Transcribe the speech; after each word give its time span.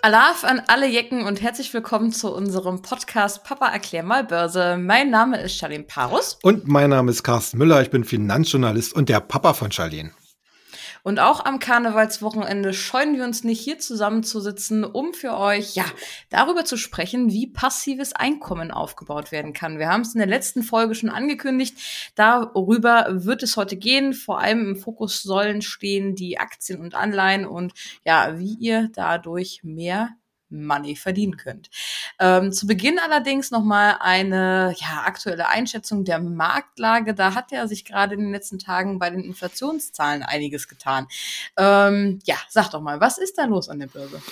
Alaf 0.00 0.44
an 0.44 0.62
alle 0.68 0.86
Jecken 0.86 1.24
und 1.24 1.42
herzlich 1.42 1.74
willkommen 1.74 2.12
zu 2.12 2.32
unserem 2.32 2.82
Podcast 2.82 3.42
Papa 3.42 3.66
erklär 3.66 4.04
mal 4.04 4.22
Börse. 4.22 4.76
Mein 4.76 5.10
Name 5.10 5.40
ist 5.40 5.56
Charlene 5.58 5.82
Parus. 5.82 6.38
Und 6.42 6.68
mein 6.68 6.90
Name 6.90 7.10
ist 7.10 7.24
Carsten 7.24 7.58
Müller. 7.58 7.82
Ich 7.82 7.90
bin 7.90 8.04
Finanzjournalist 8.04 8.92
und 8.92 9.08
der 9.08 9.18
Papa 9.18 9.54
von 9.54 9.72
Charlene. 9.72 10.12
Und 11.08 11.20
auch 11.20 11.42
am 11.46 11.58
Karnevalswochenende 11.58 12.74
scheuen 12.74 13.16
wir 13.16 13.24
uns 13.24 13.42
nicht, 13.42 13.62
hier 13.62 13.78
zusammenzusitzen, 13.78 14.84
um 14.84 15.14
für 15.14 15.38
euch, 15.38 15.74
ja, 15.74 15.86
darüber 16.28 16.66
zu 16.66 16.76
sprechen, 16.76 17.32
wie 17.32 17.46
passives 17.46 18.12
Einkommen 18.12 18.70
aufgebaut 18.70 19.32
werden 19.32 19.54
kann. 19.54 19.78
Wir 19.78 19.88
haben 19.88 20.02
es 20.02 20.12
in 20.12 20.18
der 20.18 20.28
letzten 20.28 20.62
Folge 20.62 20.94
schon 20.94 21.08
angekündigt. 21.08 21.78
Darüber 22.14 23.06
wird 23.24 23.42
es 23.42 23.56
heute 23.56 23.78
gehen. 23.78 24.12
Vor 24.12 24.38
allem 24.38 24.60
im 24.72 24.76
Fokus 24.76 25.22
sollen 25.22 25.62
stehen 25.62 26.14
die 26.14 26.38
Aktien 26.38 26.78
und 26.78 26.94
Anleihen 26.94 27.46
und 27.46 27.72
ja, 28.04 28.38
wie 28.38 28.58
ihr 28.60 28.90
dadurch 28.94 29.60
mehr 29.62 30.10
Money 30.50 30.96
verdienen 30.96 31.36
könnt. 31.36 31.70
Ähm, 32.18 32.52
zu 32.52 32.66
Beginn 32.66 32.98
allerdings 32.98 33.50
nochmal 33.50 33.96
eine 34.00 34.74
ja, 34.78 35.02
aktuelle 35.04 35.48
Einschätzung 35.48 36.04
der 36.04 36.20
Marktlage. 36.20 37.14
Da 37.14 37.34
hat 37.34 37.52
ja 37.52 37.66
sich 37.66 37.84
gerade 37.84 38.14
in 38.14 38.20
den 38.20 38.32
letzten 38.32 38.58
Tagen 38.58 38.98
bei 38.98 39.10
den 39.10 39.24
Inflationszahlen 39.24 40.22
einiges 40.22 40.68
getan. 40.68 41.06
Ähm, 41.56 42.20
ja, 42.24 42.36
sag 42.48 42.70
doch 42.70 42.80
mal, 42.80 43.00
was 43.00 43.18
ist 43.18 43.38
da 43.38 43.44
los 43.44 43.68
an 43.68 43.78
der 43.78 43.88
Börse? 43.88 44.22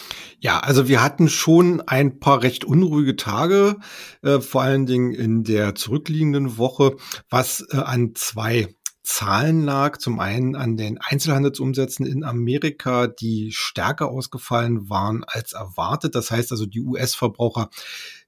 Ja, 0.41 0.61
also 0.61 0.89
wir 0.89 1.03
hatten 1.03 1.29
schon 1.29 1.81
ein 1.81 2.19
paar 2.19 2.43
recht 2.43 2.65
unruhige 2.65 3.17
Tage, 3.17 3.77
äh, 4.23 4.41
vor 4.41 4.63
allen 4.63 4.87
Dingen 4.87 5.13
in 5.13 5.45
der 5.45 5.75
zurückliegenden 5.75 6.59
Woche, 6.59 6.97
was 7.29 7.67
äh, 7.71 7.77
an 7.77 8.15
zwei 8.15 8.76
Zahlen 9.07 9.63
lag. 9.63 9.99
Zum 9.99 10.19
einen 10.19 10.57
an 10.57 10.77
den 10.77 10.99
Einzelhandelsumsätzen 10.99 12.05
in 12.05 12.25
Amerika, 12.25 13.07
die 13.07 13.53
stärker 13.53 14.09
ausgefallen 14.11 14.91
waren 14.91 15.23
als 15.23 15.53
erwartet. 15.53 16.17
Das 16.17 16.33
heißt 16.33 16.51
also, 16.51 16.67
die 16.67 16.81
US-Verbraucher 16.81 17.71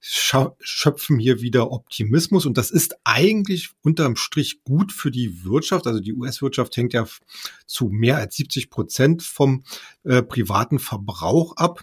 schöpfen 0.00 1.18
hier 1.18 1.40
wieder 1.40 1.72
Optimismus 1.72 2.46
und 2.46 2.56
das 2.56 2.70
ist 2.70 2.96
eigentlich 3.02 3.70
unterm 3.82 4.14
Strich 4.14 4.62
gut 4.62 4.92
für 4.92 5.10
die 5.10 5.44
Wirtschaft. 5.44 5.88
Also 5.88 5.98
die 5.98 6.14
US-Wirtschaft 6.14 6.76
hängt 6.76 6.92
ja 6.92 7.06
zu 7.66 7.88
mehr 7.88 8.18
als 8.18 8.36
70 8.36 8.70
Prozent 8.70 9.24
vom 9.24 9.64
äh, 10.04 10.22
privaten 10.22 10.78
Verbrauch 10.78 11.56
ab. 11.56 11.82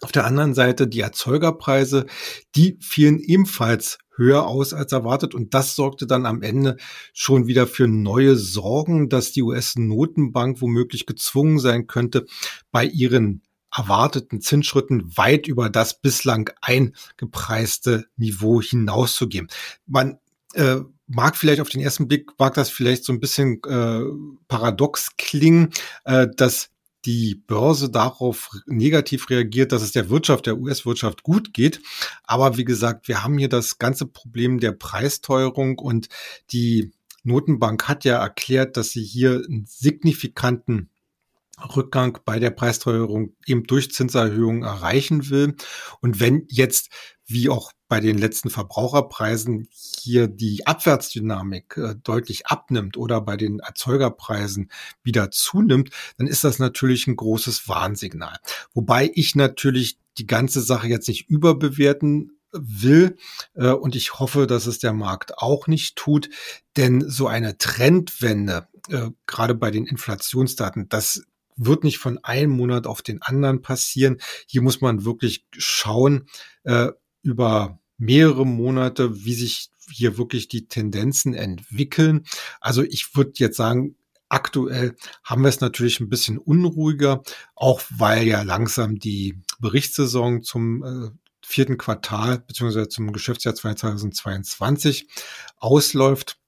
Auf 0.00 0.12
der 0.12 0.26
anderen 0.26 0.54
Seite 0.54 0.86
die 0.86 1.00
Erzeugerpreise, 1.00 2.06
die 2.54 2.78
fielen 2.80 3.18
ebenfalls 3.18 3.98
höher 4.16 4.46
aus 4.46 4.72
als 4.72 4.92
erwartet. 4.92 5.34
Und 5.34 5.54
das 5.54 5.74
sorgte 5.76 6.06
dann 6.06 6.26
am 6.26 6.42
Ende 6.42 6.76
schon 7.12 7.46
wieder 7.46 7.66
für 7.66 7.88
neue 7.88 8.36
Sorgen, 8.36 9.08
dass 9.08 9.32
die 9.32 9.42
US-Notenbank 9.42 10.60
womöglich 10.60 11.06
gezwungen 11.06 11.58
sein 11.58 11.86
könnte, 11.86 12.26
bei 12.70 12.84
ihren 12.84 13.42
erwarteten 13.74 14.40
Zinsschritten 14.40 15.16
weit 15.16 15.48
über 15.48 15.68
das 15.68 16.00
bislang 16.00 16.50
eingepreiste 16.60 18.06
Niveau 18.16 18.62
hinauszugehen. 18.62 19.48
Man 19.86 20.18
äh, 20.54 20.76
mag 21.06 21.36
vielleicht 21.36 21.60
auf 21.60 21.68
den 21.68 21.80
ersten 21.80 22.06
Blick, 22.06 22.30
mag 22.38 22.54
das 22.54 22.70
vielleicht 22.70 23.04
so 23.04 23.12
ein 23.12 23.20
bisschen 23.20 23.60
äh, 23.64 24.00
paradox 24.46 25.16
klingen, 25.16 25.70
äh, 26.04 26.28
dass 26.36 26.70
die 27.04 27.34
Börse 27.34 27.90
darauf 27.90 28.50
negativ 28.66 29.28
reagiert, 29.30 29.72
dass 29.72 29.82
es 29.82 29.92
der 29.92 30.10
Wirtschaft, 30.10 30.46
der 30.46 30.58
US-Wirtschaft 30.58 31.22
gut 31.22 31.52
geht. 31.52 31.80
Aber 32.24 32.56
wie 32.56 32.64
gesagt, 32.64 33.08
wir 33.08 33.22
haben 33.22 33.38
hier 33.38 33.48
das 33.48 33.78
ganze 33.78 34.06
Problem 34.06 34.60
der 34.60 34.72
Preisteuerung 34.72 35.78
und 35.78 36.08
die 36.50 36.92
Notenbank 37.22 37.88
hat 37.88 38.04
ja 38.04 38.18
erklärt, 38.22 38.76
dass 38.76 38.90
sie 38.90 39.02
hier 39.02 39.42
einen 39.48 39.66
signifikanten 39.66 40.90
Rückgang 41.76 42.18
bei 42.24 42.38
der 42.38 42.50
Preisteuerung 42.50 43.34
eben 43.46 43.64
durch 43.64 43.92
Zinserhöhungen 43.92 44.62
erreichen 44.62 45.30
will. 45.30 45.54
Und 46.00 46.20
wenn 46.20 46.46
jetzt, 46.48 46.90
wie 47.26 47.48
auch 47.48 47.72
bei 47.88 48.00
den 48.00 48.18
letzten 48.18 48.50
Verbraucherpreisen, 48.50 49.68
hier 50.00 50.26
die 50.26 50.66
Abwärtsdynamik 50.66 51.76
äh, 51.76 51.94
deutlich 52.02 52.46
abnimmt 52.46 52.96
oder 52.96 53.20
bei 53.20 53.36
den 53.36 53.60
Erzeugerpreisen 53.60 54.70
wieder 55.02 55.30
zunimmt, 55.30 55.90
dann 56.18 56.26
ist 56.26 56.44
das 56.44 56.58
natürlich 56.58 57.06
ein 57.06 57.16
großes 57.16 57.68
Warnsignal. 57.68 58.38
Wobei 58.72 59.10
ich 59.14 59.34
natürlich 59.34 59.98
die 60.18 60.26
ganze 60.26 60.60
Sache 60.60 60.88
jetzt 60.88 61.08
nicht 61.08 61.28
überbewerten 61.28 62.38
will. 62.52 63.16
Äh, 63.54 63.70
und 63.70 63.96
ich 63.96 64.18
hoffe, 64.18 64.46
dass 64.46 64.66
es 64.66 64.78
der 64.78 64.92
Markt 64.92 65.38
auch 65.38 65.66
nicht 65.66 65.96
tut. 65.96 66.30
Denn 66.76 67.08
so 67.08 67.26
eine 67.26 67.58
Trendwende, 67.58 68.68
äh, 68.88 69.10
gerade 69.26 69.54
bei 69.54 69.70
den 69.70 69.86
Inflationsdaten, 69.86 70.88
das 70.88 71.22
wird 71.56 71.84
nicht 71.84 71.98
von 71.98 72.18
einem 72.24 72.50
Monat 72.50 72.86
auf 72.86 73.02
den 73.02 73.22
anderen 73.22 73.62
passieren. 73.62 74.18
Hier 74.46 74.62
muss 74.62 74.80
man 74.80 75.04
wirklich 75.04 75.46
schauen 75.56 76.26
über 77.24 77.80
mehrere 77.98 78.46
Monate, 78.46 79.24
wie 79.24 79.34
sich 79.34 79.70
hier 79.90 80.16
wirklich 80.18 80.48
die 80.48 80.68
Tendenzen 80.68 81.34
entwickeln. 81.34 82.24
Also 82.60 82.82
ich 82.82 83.14
würde 83.16 83.32
jetzt 83.36 83.56
sagen, 83.56 83.96
aktuell 84.28 84.96
haben 85.22 85.42
wir 85.42 85.48
es 85.48 85.60
natürlich 85.60 86.00
ein 86.00 86.08
bisschen 86.08 86.38
unruhiger, 86.38 87.22
auch 87.54 87.82
weil 87.96 88.26
ja 88.26 88.42
langsam 88.42 88.98
die 88.98 89.40
Berichtssaison 89.60 90.42
zum 90.42 90.82
äh, 90.84 91.10
vierten 91.44 91.78
Quartal 91.78 92.38
beziehungsweise 92.38 92.88
zum 92.88 93.12
Geschäftsjahr 93.12 93.54
2022 93.54 95.08
ausläuft. 95.56 96.38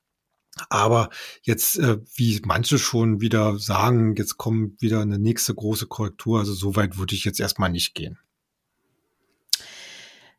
Aber 0.70 1.10
jetzt, 1.42 1.78
äh, 1.78 1.98
wie 2.14 2.40
manche 2.44 2.78
schon 2.78 3.20
wieder 3.20 3.58
sagen, 3.58 4.16
jetzt 4.16 4.38
kommt 4.38 4.80
wieder 4.80 5.00
eine 5.00 5.18
nächste 5.18 5.54
große 5.54 5.86
Korrektur. 5.86 6.38
Also 6.38 6.54
so 6.54 6.76
weit 6.76 6.96
würde 6.96 7.14
ich 7.14 7.24
jetzt 7.24 7.40
erstmal 7.40 7.70
nicht 7.70 7.94
gehen. 7.94 8.18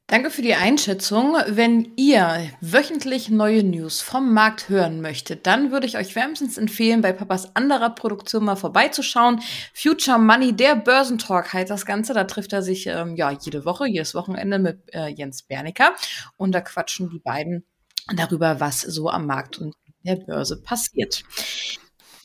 Danke 0.10 0.30
für 0.30 0.42
die 0.42 0.56
Einschätzung. 0.56 1.36
Wenn 1.48 1.92
ihr 1.98 2.50
wöchentlich 2.62 3.28
neue 3.30 3.62
News 3.62 4.00
vom 4.00 4.34
Markt 4.34 4.70
hören 4.70 5.02
möchtet, 5.02 5.46
dann 5.46 5.70
würde 5.70 5.86
ich 5.86 5.98
euch 5.98 6.16
wärmstens 6.16 6.58
empfehlen, 6.58 7.02
bei 7.02 7.12
Papas 7.12 7.54
anderer 7.58 7.90
Produktion 7.90 8.46
mal 8.46 8.56
vorbeizuschauen. 8.56 9.42
Future 9.74 10.18
Money, 10.18 10.54
der 10.56 10.78
Börsentalk 10.78 11.52
heißt 11.52 11.70
das 11.70 11.86
Ganze. 11.86 12.14
Da 12.14 12.24
trifft 12.24 12.54
er 12.54 12.62
sich 12.62 12.88
ähm, 12.88 13.18
ja 13.18 13.32
jede 13.32 13.66
Woche, 13.66 13.86
jedes 13.86 14.16
Wochenende 14.16 14.60
mit 14.60 14.80
äh, 14.94 15.10
Jens 15.10 15.44
Bernicker. 15.44 15.94
Und 16.38 16.54
da 16.54 16.62
quatschen 16.62 17.10
die 17.10 17.20
beiden 17.20 17.66
darüber, 18.16 18.62
was 18.62 18.80
so 18.80 19.10
am 19.10 19.26
Markt 19.26 19.58
und 19.58 19.76
der 20.06 20.16
Börse 20.16 20.62
passiert. 20.62 21.26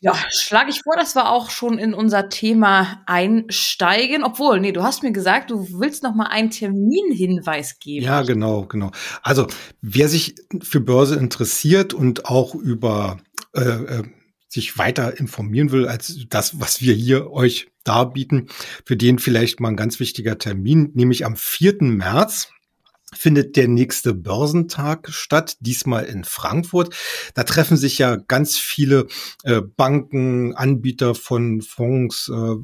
Ja, 0.03 0.17
schlage 0.31 0.69
ich 0.69 0.81
vor, 0.83 0.97
dass 0.97 1.15
wir 1.15 1.29
auch 1.29 1.49
schon 1.49 1.77
in 1.77 1.93
unser 1.93 2.27
Thema 2.27 3.01
einsteigen. 3.05 4.25
Obwohl, 4.25 4.59
nee, 4.59 4.73
du 4.73 4.83
hast 4.83 5.01
mir 5.01 5.13
gesagt, 5.13 5.49
du 5.49 5.79
willst 5.79 6.03
noch 6.03 6.13
mal 6.13 6.25
einen 6.25 6.51
Terminhinweis 6.51 7.79
geben. 7.79 8.05
Ja, 8.05 8.21
genau, 8.23 8.65
genau. 8.65 8.91
Also, 9.21 9.47
wer 9.81 10.09
sich 10.09 10.35
für 10.61 10.81
Börse 10.81 11.15
interessiert 11.15 11.93
und 11.93 12.25
auch 12.25 12.53
über 12.53 13.21
äh, 13.55 13.61
äh, 13.61 14.03
sich 14.49 14.77
weiter 14.77 15.17
informieren 15.17 15.71
will 15.71 15.87
als 15.87 16.17
das, 16.27 16.59
was 16.59 16.81
wir 16.81 16.93
hier 16.93 17.31
euch 17.31 17.71
darbieten, 17.85 18.49
für 18.83 18.97
den 18.97 19.19
vielleicht 19.19 19.61
mal 19.61 19.69
ein 19.69 19.77
ganz 19.77 20.01
wichtiger 20.01 20.37
Termin, 20.37 20.91
nämlich 20.95 21.25
am 21.25 21.37
4. 21.37 21.77
März 21.79 22.49
findet 23.15 23.55
der 23.55 23.67
nächste 23.67 24.13
Börsentag 24.13 25.09
statt, 25.11 25.57
diesmal 25.59 26.05
in 26.05 26.23
Frankfurt. 26.23 26.95
Da 27.33 27.43
treffen 27.43 27.77
sich 27.77 27.97
ja 27.97 28.15
ganz 28.15 28.57
viele 28.57 29.07
äh, 29.43 29.61
Banken, 29.61 30.53
Anbieter 30.55 31.15
von 31.15 31.61
Fonds, 31.61 32.29
äh, 32.33 32.55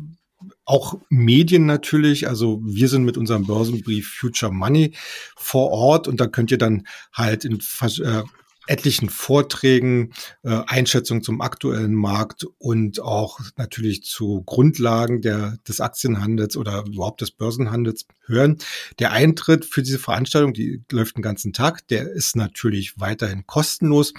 auch 0.65 0.99
Medien 1.09 1.65
natürlich. 1.65 2.27
Also 2.27 2.61
wir 2.63 2.87
sind 2.87 3.03
mit 3.03 3.17
unserem 3.17 3.45
Börsenbrief 3.45 4.15
Future 4.19 4.53
Money 4.53 4.93
vor 5.35 5.71
Ort 5.71 6.07
und 6.07 6.19
da 6.19 6.27
könnt 6.27 6.51
ihr 6.51 6.57
dann 6.57 6.87
halt 7.13 7.45
in 7.45 7.55
äh, 7.55 8.23
etlichen 8.69 9.09
Vorträgen, 9.09 10.13
äh, 10.43 10.61
Einschätzungen 10.67 11.23
zum 11.23 11.41
aktuellen 11.41 11.95
Markt 11.95 12.45
und 12.59 13.01
auch 13.01 13.39
natürlich 13.57 14.03
zu 14.03 14.43
Grundlagen 14.45 15.21
der, 15.21 15.57
des 15.67 15.81
Aktienhandels 15.81 16.55
oder 16.55 16.85
überhaupt 16.85 17.21
des 17.21 17.31
Börsenhandels 17.31 18.05
hören. 18.25 18.59
Der 18.99 19.11
Eintritt 19.11 19.65
für 19.65 19.81
diese 19.81 19.99
Veranstaltung, 19.99 20.53
die 20.53 20.83
läuft 20.91 21.17
den 21.17 21.23
ganzen 21.23 21.51
Tag, 21.51 21.87
der 21.87 22.09
ist 22.11 22.35
natürlich 22.35 22.99
weiterhin 22.99 23.45
kostenlos. 23.47 24.13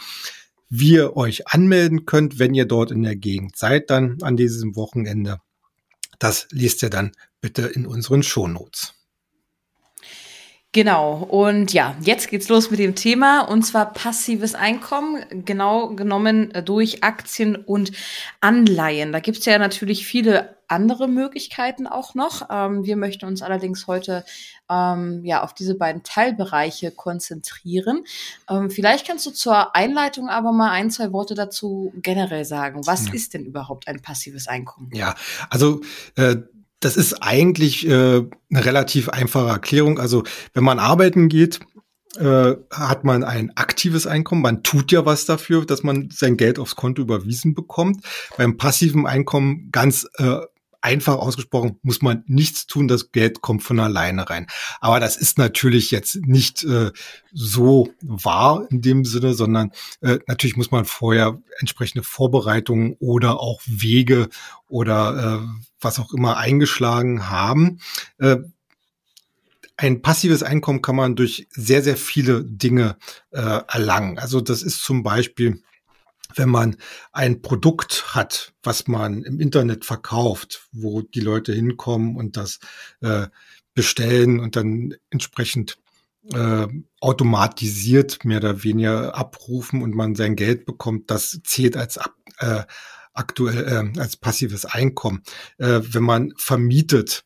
Wie 0.69 0.93
ihr 0.93 1.17
euch 1.17 1.49
anmelden 1.49 2.07
könnt, 2.07 2.39
wenn 2.39 2.55
ihr 2.55 2.65
dort 2.65 2.91
in 2.91 3.03
der 3.03 3.17
Gegend 3.17 3.57
seid, 3.57 3.91
dann 3.91 4.19
an 4.23 4.37
diesem 4.37 4.77
Wochenende. 4.77 5.39
Das 6.19 6.47
liest 6.51 6.83
ihr 6.83 6.91
dann 6.91 7.13
bitte 7.41 7.63
in 7.63 7.87
unseren 7.87 8.23
Shownotes. 8.23 8.95
Genau. 10.73 11.15
Und 11.17 11.73
ja, 11.73 11.97
jetzt 12.01 12.29
geht's 12.29 12.49
los 12.49 12.71
mit 12.71 12.79
dem 12.79 12.95
Thema 12.95 13.41
und 13.41 13.63
zwar 13.63 13.93
passives 13.93 14.55
Einkommen, 14.55 15.45
genau 15.45 15.89
genommen 15.97 16.53
durch 16.65 17.03
Aktien 17.03 17.57
und 17.57 17.91
Anleihen. 18.41 19.11
Da 19.11 19.19
gibt's 19.19 19.47
ja 19.47 19.59
natürlich 19.59 20.07
viele 20.07 20.57
andere 20.69 21.09
Möglichkeiten 21.09 21.89
auch 21.89 22.15
noch. 22.15 22.49
Ähm, 22.49 22.85
wir 22.85 22.97
möchten 22.97 23.27
uns 23.27 23.43
allerdings 23.43 23.89
heute 23.89 24.25
ähm, 24.71 25.25
ja 25.25 25.43
auf 25.43 25.55
diese 25.55 25.75
beiden 25.75 26.05
Teilbereiche 26.05 26.93
konzentrieren. 26.93 28.05
Ähm, 28.49 28.71
vielleicht 28.71 29.09
kannst 29.09 29.27
du 29.27 29.33
zur 29.33 29.75
Einleitung 29.75 30.29
aber 30.29 30.53
mal 30.53 30.71
ein, 30.71 30.93
zwei 30.93 31.13
Worte 31.13 31.35
dazu 31.35 31.93
generell 31.97 32.45
sagen. 32.45 32.87
Was 32.87 33.09
ja. 33.09 33.15
ist 33.15 33.35
denn 33.35 33.45
überhaupt 33.45 33.89
ein 33.89 34.01
passives 34.03 34.47
Einkommen? 34.47 34.91
Ja, 34.95 35.17
also 35.49 35.81
äh 36.15 36.37
Das 36.81 36.97
ist 36.97 37.23
eigentlich 37.23 37.87
äh, 37.87 37.91
eine 37.91 38.65
relativ 38.65 39.09
einfache 39.11 39.49
Erklärung. 39.49 39.99
Also 39.99 40.25
wenn 40.55 40.65
man 40.65 40.79
arbeiten 40.79 41.29
geht, 41.29 41.61
äh, 42.17 42.57
hat 42.71 43.05
man 43.05 43.23
ein 43.23 43.57
aktives 43.57 44.07
Einkommen. 44.07 44.43
Man 44.43 44.63
tut 44.63 44.91
ja 44.91 45.07
was 45.07 45.27
dafür, 45.27 45.65
dass 45.65 45.83
man 45.83 46.11
sein 46.11 46.37
Geld 46.37 46.59
aufs 46.59 46.75
Konto 46.75 47.03
überwiesen 47.03 47.55
bekommt. 47.55 48.05
Beim 48.37 48.57
passiven 48.57 49.07
Einkommen 49.07 49.69
ganz 49.71 50.09
äh, 50.17 50.39
einfach 50.81 51.17
ausgesprochen, 51.17 51.79
muss 51.83 52.03
man 52.03 52.25
nichts 52.27 52.67
tun, 52.67 52.89
das 52.89 53.13
Geld 53.13 53.41
kommt 53.41 53.63
von 53.63 53.81
alleine 53.81 54.29
rein. 54.29 54.47
Aber 54.81 55.01
das 55.01 55.17
ist 55.17 55.39
natürlich 55.39 55.91
jetzt 55.91 56.17
nicht 56.27 56.65
äh, 56.65 56.91
so 57.33 57.91
wahr 58.01 58.67
in 58.71 58.81
dem 58.81 59.05
Sinne, 59.05 59.35
sondern 59.35 59.73
äh, 60.01 60.19
natürlich 60.27 60.57
muss 60.57 60.71
man 60.71 60.85
vorher 60.85 61.41
entsprechende 61.59 62.03
Vorbereitungen 62.03 62.97
oder 62.99 63.41
auch 63.41 63.61
Wege 63.67 64.29
oder 64.69 65.43
äh, 65.43 65.61
was 65.81 65.99
auch 65.99 66.13
immer 66.13 66.37
eingeschlagen 66.37 67.29
haben. 67.29 67.81
Äh, 68.19 68.39
ein 69.77 70.03
passives 70.03 70.43
Einkommen 70.43 70.83
kann 70.83 70.97
man 70.97 71.17
durch 71.17 71.47
sehr, 71.51 71.83
sehr 71.83 71.97
viele 71.97 72.45
Dinge 72.45 72.97
äh, 73.31 73.41
erlangen. 73.41 74.19
Also 74.19 74.43
das 74.43 74.63
ist 74.63 74.85
zum 74.85 75.03
Beispiel 75.03 75.63
wenn 76.35 76.49
man 76.49 76.77
ein 77.13 77.43
Produkt 77.43 78.15
hat, 78.15 78.53
was 78.63 78.89
man 78.89 79.23
im 79.23 79.41
Internet 79.41 79.85
verkauft, 79.85 80.69
wo 80.73 81.03
die 81.03 81.21
Leute 81.21 81.53
hinkommen 81.53 82.17
und 82.17 82.37
das 82.37 82.61
äh, 83.01 83.29
bestellen 83.75 84.41
und 84.41 84.57
dann 84.57 84.95
entsprechend 85.11 85.79
äh, 86.33 86.67
automatisiert 87.01 88.25
mehr 88.25 88.39
oder 88.39 88.63
weniger 88.63 89.15
abrufen 89.15 89.83
und 89.83 89.95
man 89.95 90.15
sein 90.15 90.37
Geld 90.37 90.67
bekommt, 90.67 91.11
das 91.11 91.41
zählt 91.45 91.77
als 91.77 91.99
ab, 91.99 92.15
äh, 92.39 92.65
aktuell 93.15 93.93
äh, 93.95 94.01
als 94.01 94.17
passives 94.17 94.65
Einkommen. 94.65 95.23
Äh, 95.59 95.81
wenn 95.83 96.03
man 96.03 96.33
vermietet, 96.37 97.25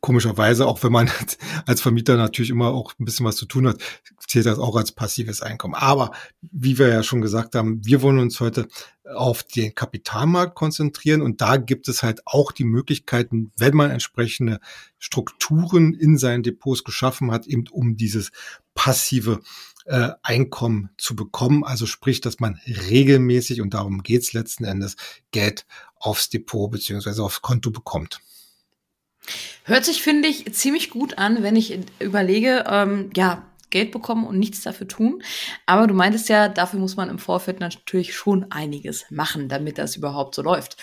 komischerweise, 0.00 0.66
auch 0.66 0.82
wenn 0.82 0.92
man 0.92 1.10
als 1.66 1.80
Vermieter 1.80 2.16
natürlich 2.16 2.50
immer 2.50 2.68
auch 2.68 2.94
ein 2.98 3.04
bisschen 3.04 3.26
was 3.26 3.36
zu 3.36 3.46
tun 3.46 3.68
hat, 3.68 3.78
zählt 4.26 4.46
das 4.46 4.58
auch 4.58 4.76
als 4.76 4.92
passives 4.92 5.42
Einkommen. 5.42 5.74
Aber 5.74 6.12
wie 6.40 6.78
wir 6.78 6.88
ja 6.88 7.02
schon 7.02 7.20
gesagt 7.20 7.54
haben, 7.54 7.84
wir 7.84 8.02
wollen 8.02 8.18
uns 8.18 8.40
heute 8.40 8.68
auf 9.04 9.42
den 9.42 9.74
Kapitalmarkt 9.74 10.54
konzentrieren 10.54 11.22
und 11.22 11.40
da 11.40 11.56
gibt 11.56 11.88
es 11.88 12.02
halt 12.02 12.20
auch 12.26 12.52
die 12.52 12.64
Möglichkeiten, 12.64 13.52
wenn 13.56 13.74
man 13.74 13.90
entsprechende 13.90 14.60
Strukturen 14.98 15.94
in 15.94 16.18
seinen 16.18 16.42
Depots 16.42 16.84
geschaffen 16.84 17.30
hat, 17.30 17.46
eben 17.46 17.64
um 17.70 17.96
dieses 17.96 18.30
passive 18.74 19.40
äh, 19.86 20.10
Einkommen 20.22 20.90
zu 20.98 21.16
bekommen. 21.16 21.64
Also 21.64 21.86
sprich, 21.86 22.20
dass 22.20 22.40
man 22.40 22.60
regelmäßig, 22.66 23.62
und 23.62 23.74
darum 23.74 24.02
geht's 24.02 24.34
letzten 24.34 24.64
Endes, 24.64 24.96
Geld 25.30 25.66
aufs 25.96 26.28
Depot 26.28 26.70
beziehungsweise 26.70 27.22
aufs 27.22 27.42
Konto 27.42 27.70
bekommt. 27.70 28.20
Hört 29.64 29.84
sich, 29.84 30.02
finde 30.02 30.28
ich, 30.28 30.52
ziemlich 30.54 30.90
gut 30.90 31.18
an, 31.18 31.42
wenn 31.42 31.56
ich 31.56 31.78
überlege, 32.00 32.64
ähm, 32.68 33.10
ja, 33.14 33.44
Geld 33.70 33.92
bekommen 33.92 34.26
und 34.26 34.38
nichts 34.38 34.62
dafür 34.62 34.88
tun. 34.88 35.22
Aber 35.66 35.86
du 35.86 35.94
meintest 35.94 36.28
ja, 36.28 36.48
dafür 36.48 36.80
muss 36.80 36.96
man 36.96 37.10
im 37.10 37.18
Vorfeld 37.18 37.60
natürlich 37.60 38.14
schon 38.14 38.50
einiges 38.50 39.04
machen, 39.10 39.48
damit 39.48 39.78
das 39.78 39.96
überhaupt 39.96 40.34
so 40.34 40.42
läuft. 40.42 40.76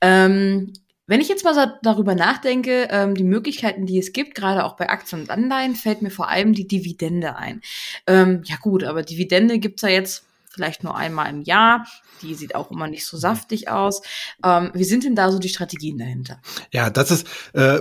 Ähm, 0.00 0.72
wenn 1.06 1.20
ich 1.20 1.28
jetzt 1.28 1.44
mal 1.44 1.78
darüber 1.82 2.14
nachdenke, 2.14 2.88
ähm, 2.90 3.14
die 3.14 3.24
Möglichkeiten, 3.24 3.84
die 3.84 3.98
es 3.98 4.12
gibt, 4.12 4.34
gerade 4.34 4.64
auch 4.64 4.76
bei 4.76 4.88
Aktien 4.88 5.20
und 5.20 5.30
Anleihen, 5.30 5.74
fällt 5.76 6.00
mir 6.00 6.10
vor 6.10 6.28
allem 6.28 6.54
die 6.54 6.66
Dividende 6.66 7.36
ein. 7.36 7.60
Ähm, 8.06 8.42
ja 8.46 8.56
gut, 8.56 8.84
aber 8.84 9.02
Dividende 9.02 9.58
gibt's 9.58 9.82
ja 9.82 9.90
jetzt 9.90 10.24
vielleicht 10.54 10.84
nur 10.84 10.96
einmal 10.96 11.28
im 11.30 11.42
Jahr. 11.42 11.86
Die 12.22 12.34
sieht 12.34 12.54
auch 12.54 12.70
immer 12.70 12.86
nicht 12.86 13.06
so 13.06 13.16
saftig 13.16 13.68
aus. 13.68 14.02
Ähm, 14.44 14.70
wie 14.74 14.84
sind 14.84 15.04
denn 15.04 15.16
da 15.16 15.30
so 15.30 15.38
die 15.38 15.48
Strategien 15.48 15.98
dahinter? 15.98 16.40
Ja, 16.72 16.90
das 16.90 17.10
ist 17.10 17.26
äh, 17.52 17.80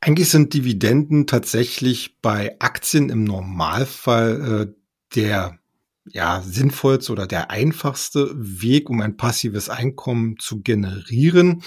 eigentlich 0.00 0.30
sind 0.30 0.52
Dividenden 0.54 1.26
tatsächlich 1.28 2.20
bei 2.20 2.56
Aktien 2.58 3.08
im 3.08 3.22
Normalfall 3.22 4.66
äh, 4.68 5.14
der 5.14 5.58
ja, 6.06 6.42
sinnvollste 6.44 7.12
oder 7.12 7.28
der 7.28 7.50
einfachste 7.50 8.32
Weg, 8.34 8.90
um 8.90 9.00
ein 9.00 9.16
passives 9.16 9.68
Einkommen 9.68 10.36
zu 10.38 10.60
generieren 10.60 11.62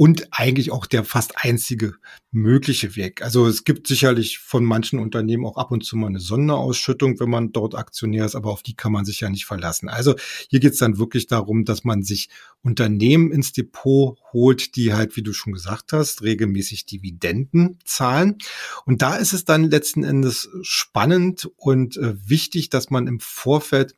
und 0.00 0.28
eigentlich 0.30 0.72
auch 0.72 0.86
der 0.86 1.04
fast 1.04 1.34
einzige 1.44 1.92
mögliche 2.30 2.96
Weg. 2.96 3.20
Also 3.20 3.46
es 3.46 3.64
gibt 3.64 3.86
sicherlich 3.86 4.38
von 4.38 4.64
manchen 4.64 4.98
Unternehmen 4.98 5.44
auch 5.44 5.58
ab 5.58 5.72
und 5.72 5.84
zu 5.84 5.94
mal 5.94 6.06
eine 6.06 6.20
Sonderausschüttung, 6.20 7.20
wenn 7.20 7.28
man 7.28 7.52
dort 7.52 7.74
Aktionär 7.74 8.24
ist, 8.24 8.34
aber 8.34 8.50
auf 8.50 8.62
die 8.62 8.74
kann 8.74 8.92
man 8.92 9.04
sich 9.04 9.20
ja 9.20 9.28
nicht 9.28 9.44
verlassen. 9.44 9.90
Also 9.90 10.14
hier 10.48 10.58
geht 10.58 10.72
es 10.72 10.78
dann 10.78 10.96
wirklich 10.96 11.26
darum, 11.26 11.66
dass 11.66 11.84
man 11.84 12.02
sich 12.02 12.30
Unternehmen 12.62 13.30
ins 13.30 13.52
Depot 13.52 14.18
holt, 14.32 14.74
die 14.74 14.94
halt, 14.94 15.16
wie 15.16 15.22
du 15.22 15.34
schon 15.34 15.52
gesagt 15.52 15.92
hast, 15.92 16.22
regelmäßig 16.22 16.86
Dividenden 16.86 17.78
zahlen. 17.84 18.38
Und 18.86 19.02
da 19.02 19.16
ist 19.16 19.34
es 19.34 19.44
dann 19.44 19.70
letzten 19.70 20.02
Endes 20.02 20.48
spannend 20.62 21.50
und 21.56 21.98
äh, 21.98 22.14
wichtig, 22.26 22.70
dass 22.70 22.88
man 22.88 23.06
im 23.06 23.20
Vorfeld 23.20 23.96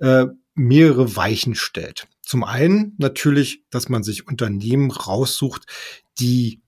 äh, 0.00 0.26
mehrere 0.54 1.16
Weichen 1.16 1.54
stellt. 1.54 2.06
Zum 2.22 2.44
einen 2.44 2.94
natürlich, 2.98 3.64
dass 3.70 3.88
man 3.88 4.02
sich 4.02 4.26
Unternehmen 4.26 4.90
raussucht, 4.90 5.66
die 6.18 6.62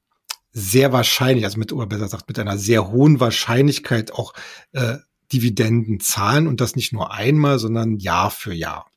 sehr 0.52 0.92
wahrscheinlich, 0.92 1.44
also 1.44 1.58
mit, 1.58 1.72
oder 1.72 1.86
besser 1.86 2.04
gesagt, 2.04 2.28
mit 2.28 2.38
einer 2.38 2.58
sehr 2.58 2.90
hohen 2.90 3.20
Wahrscheinlichkeit 3.20 4.12
auch 4.12 4.32
äh, 4.72 4.96
Dividenden 5.32 6.00
zahlen 6.00 6.46
und 6.46 6.60
das 6.60 6.76
nicht 6.76 6.92
nur 6.92 7.12
einmal, 7.12 7.58
sondern 7.58 7.98
Jahr 7.98 8.30
für 8.30 8.54
Jahr. 8.54 8.90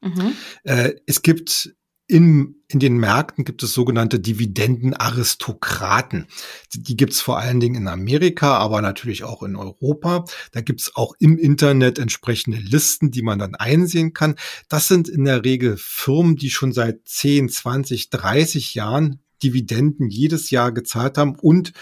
Mhm. 0.00 0.32
Äh, 0.64 0.94
es 1.06 1.22
gibt 1.22 1.74
in, 2.10 2.56
in 2.66 2.80
den 2.80 2.98
Märkten 2.98 3.44
gibt 3.44 3.62
es 3.62 3.72
sogenannte 3.72 4.18
Dividendenaristokraten. 4.18 6.26
Die, 6.74 6.96
gibt 6.96 7.12
es 7.12 7.20
vor 7.20 7.38
allen 7.38 7.60
Dingen 7.60 7.76
in 7.76 7.86
Amerika, 7.86 8.58
aber 8.58 8.82
natürlich 8.82 9.22
auch 9.22 9.44
in 9.44 9.54
Europa. 9.54 10.24
Da 10.50 10.60
gibt 10.60 10.80
es 10.80 10.96
auch 10.96 11.14
im 11.20 11.38
Internet 11.38 12.00
entsprechende 12.00 12.58
Listen, 12.58 13.12
die 13.12 13.22
man 13.22 13.38
dann 13.38 13.54
einsehen 13.54 14.12
kann. 14.12 14.34
Das 14.68 14.88
sind 14.88 15.08
in 15.08 15.24
der 15.24 15.44
Regel 15.44 15.76
Firmen, 15.78 16.34
die 16.34 16.50
schon 16.50 16.72
seit 16.72 17.02
10, 17.04 17.48
20, 17.48 18.10
30 18.10 18.74
Jahren 18.74 19.20
Dividenden 19.40 20.10
jedes 20.10 20.50
Jahr 20.50 20.72
gezahlt 20.72 21.16
haben 21.16 21.36
und 21.36 21.72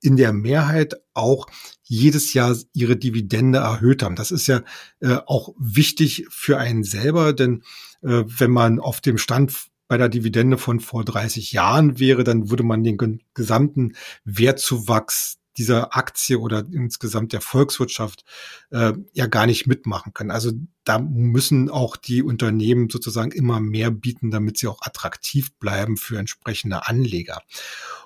in 0.00 0.16
der 0.16 0.32
Mehrheit 0.34 0.96
auch 1.14 1.46
jedes 1.82 2.34
Jahr 2.34 2.54
ihre 2.74 2.96
Dividende 2.96 3.60
erhöht 3.60 4.02
haben. 4.02 4.16
Das 4.16 4.30
ist 4.30 4.46
ja 4.46 4.62
äh, 5.00 5.16
auch 5.26 5.54
wichtig 5.58 6.26
für 6.28 6.58
einen 6.58 6.84
selber, 6.84 7.32
denn 7.32 7.62
äh, 8.02 8.24
wenn 8.26 8.50
man 8.50 8.78
auf 8.78 9.00
dem 9.00 9.18
Stand 9.18 9.67
bei 9.88 9.96
der 9.96 10.08
Dividende 10.08 10.58
von 10.58 10.80
vor 10.80 11.04
30 11.04 11.52
Jahren 11.52 11.98
wäre, 11.98 12.22
dann 12.22 12.50
würde 12.50 12.62
man 12.62 12.84
den 12.84 13.20
gesamten 13.34 13.96
Wertzuwachs 14.24 15.38
dieser 15.56 15.96
Aktie 15.96 16.38
oder 16.38 16.64
insgesamt 16.70 17.32
der 17.32 17.40
Volkswirtschaft 17.40 18.24
äh, 18.70 18.92
ja 19.12 19.26
gar 19.26 19.46
nicht 19.46 19.66
mitmachen 19.66 20.14
können. 20.14 20.30
Also 20.30 20.52
da 20.84 21.00
müssen 21.00 21.68
auch 21.68 21.96
die 21.96 22.22
Unternehmen 22.22 22.88
sozusagen 22.88 23.32
immer 23.32 23.58
mehr 23.58 23.90
bieten, 23.90 24.30
damit 24.30 24.56
sie 24.56 24.68
auch 24.68 24.82
attraktiv 24.82 25.52
bleiben 25.54 25.96
für 25.96 26.18
entsprechende 26.18 26.86
Anleger. 26.86 27.42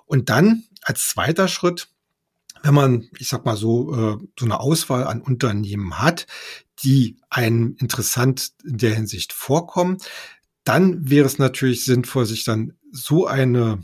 Und 0.06 0.30
dann 0.30 0.64
als 0.80 1.08
zweiter 1.08 1.46
Schritt, 1.46 1.88
wenn 2.62 2.74
man, 2.74 3.08
ich 3.18 3.28
sag 3.28 3.44
mal 3.44 3.56
so, 3.56 3.94
äh, 3.94 4.26
so 4.38 4.46
eine 4.46 4.60
Auswahl 4.60 5.04
an 5.04 5.20
Unternehmen 5.20 5.98
hat, 5.98 6.26
die 6.82 7.18
einem 7.28 7.76
interessant 7.78 8.52
in 8.64 8.78
der 8.78 8.94
Hinsicht 8.94 9.32
vorkommen, 9.32 9.98
dann 10.64 11.11
wäre 11.11 11.26
es 11.26 11.38
natürlich 11.38 11.85
sinnvoll, 11.85 12.26
sich 12.26 12.45
dann 12.45 12.75
so 12.90 13.26
eine 13.26 13.81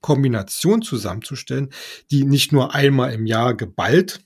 Kombination 0.00 0.82
zusammenzustellen, 0.82 1.70
die 2.10 2.24
nicht 2.24 2.52
nur 2.52 2.74
einmal 2.74 3.12
im 3.12 3.26
Jahr 3.26 3.54
geballt 3.54 4.20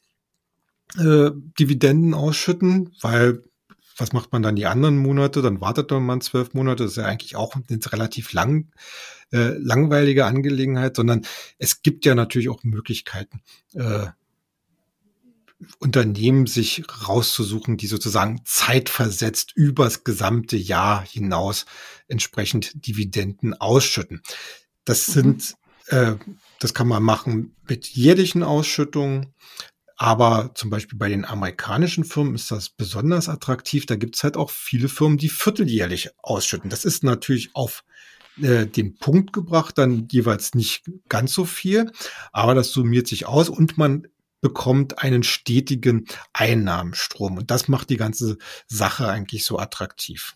äh, 0.98 1.30
Dividenden 1.58 2.14
ausschütten, 2.14 2.94
weil 3.00 3.42
was 3.96 4.12
macht 4.12 4.32
man 4.32 4.42
dann 4.42 4.56
die 4.56 4.66
anderen 4.66 4.96
Monate? 4.98 5.42
Dann 5.42 5.60
wartet 5.60 5.90
man 5.90 6.20
zwölf 6.20 6.54
Monate. 6.54 6.84
Das 6.84 6.92
ist 6.92 6.98
ja 6.98 7.04
eigentlich 7.04 7.36
auch 7.36 7.54
eine 7.56 7.78
relativ 7.92 8.32
lang, 8.32 8.70
äh, 9.32 9.56
langweilige 9.58 10.24
Angelegenheit, 10.24 10.96
sondern 10.96 11.26
es 11.58 11.82
gibt 11.82 12.04
ja 12.04 12.14
natürlich 12.14 12.48
auch 12.48 12.62
Möglichkeiten, 12.62 13.42
äh, 13.74 14.06
Unternehmen 15.78 16.46
sich 16.46 16.84
rauszusuchen, 17.08 17.76
die 17.76 17.88
sozusagen 17.88 18.40
zeitversetzt 18.44 19.52
übers 19.54 20.04
gesamte 20.04 20.56
Jahr 20.56 21.02
hinaus 21.04 21.66
entsprechend 22.06 22.86
Dividenden 22.86 23.54
ausschütten. 23.54 24.22
Das 24.84 25.08
mhm. 25.08 25.12
sind, 25.12 25.54
äh, 25.88 26.14
das 26.60 26.74
kann 26.74 26.88
man 26.88 27.02
machen 27.02 27.56
mit 27.68 27.86
jährlichen 27.88 28.42
Ausschüttungen. 28.42 29.34
Aber 30.00 30.52
zum 30.54 30.70
Beispiel 30.70 30.96
bei 30.96 31.08
den 31.08 31.24
amerikanischen 31.24 32.04
Firmen 32.04 32.36
ist 32.36 32.52
das 32.52 32.68
besonders 32.68 33.28
attraktiv. 33.28 33.84
Da 33.84 33.96
gibt 33.96 34.14
es 34.14 34.22
halt 34.22 34.36
auch 34.36 34.50
viele 34.50 34.88
Firmen, 34.88 35.18
die 35.18 35.28
vierteljährlich 35.28 36.10
ausschütten. 36.22 36.70
Das 36.70 36.84
ist 36.84 37.02
natürlich 37.02 37.50
auf 37.54 37.82
äh, 38.40 38.66
den 38.66 38.94
Punkt 38.94 39.32
gebracht, 39.32 39.76
dann 39.76 40.06
jeweils 40.08 40.54
nicht 40.54 40.84
ganz 41.08 41.34
so 41.34 41.44
viel, 41.44 41.90
aber 42.32 42.54
das 42.54 42.70
summiert 42.70 43.08
sich 43.08 43.26
aus 43.26 43.48
und 43.48 43.76
man 43.76 44.06
bekommt 44.40 45.02
einen 45.02 45.22
stetigen 45.22 46.06
Einnahmenstrom. 46.32 47.38
Und 47.38 47.50
das 47.50 47.68
macht 47.68 47.90
die 47.90 47.96
ganze 47.96 48.38
Sache 48.66 49.08
eigentlich 49.08 49.44
so 49.44 49.58
attraktiv. 49.58 50.34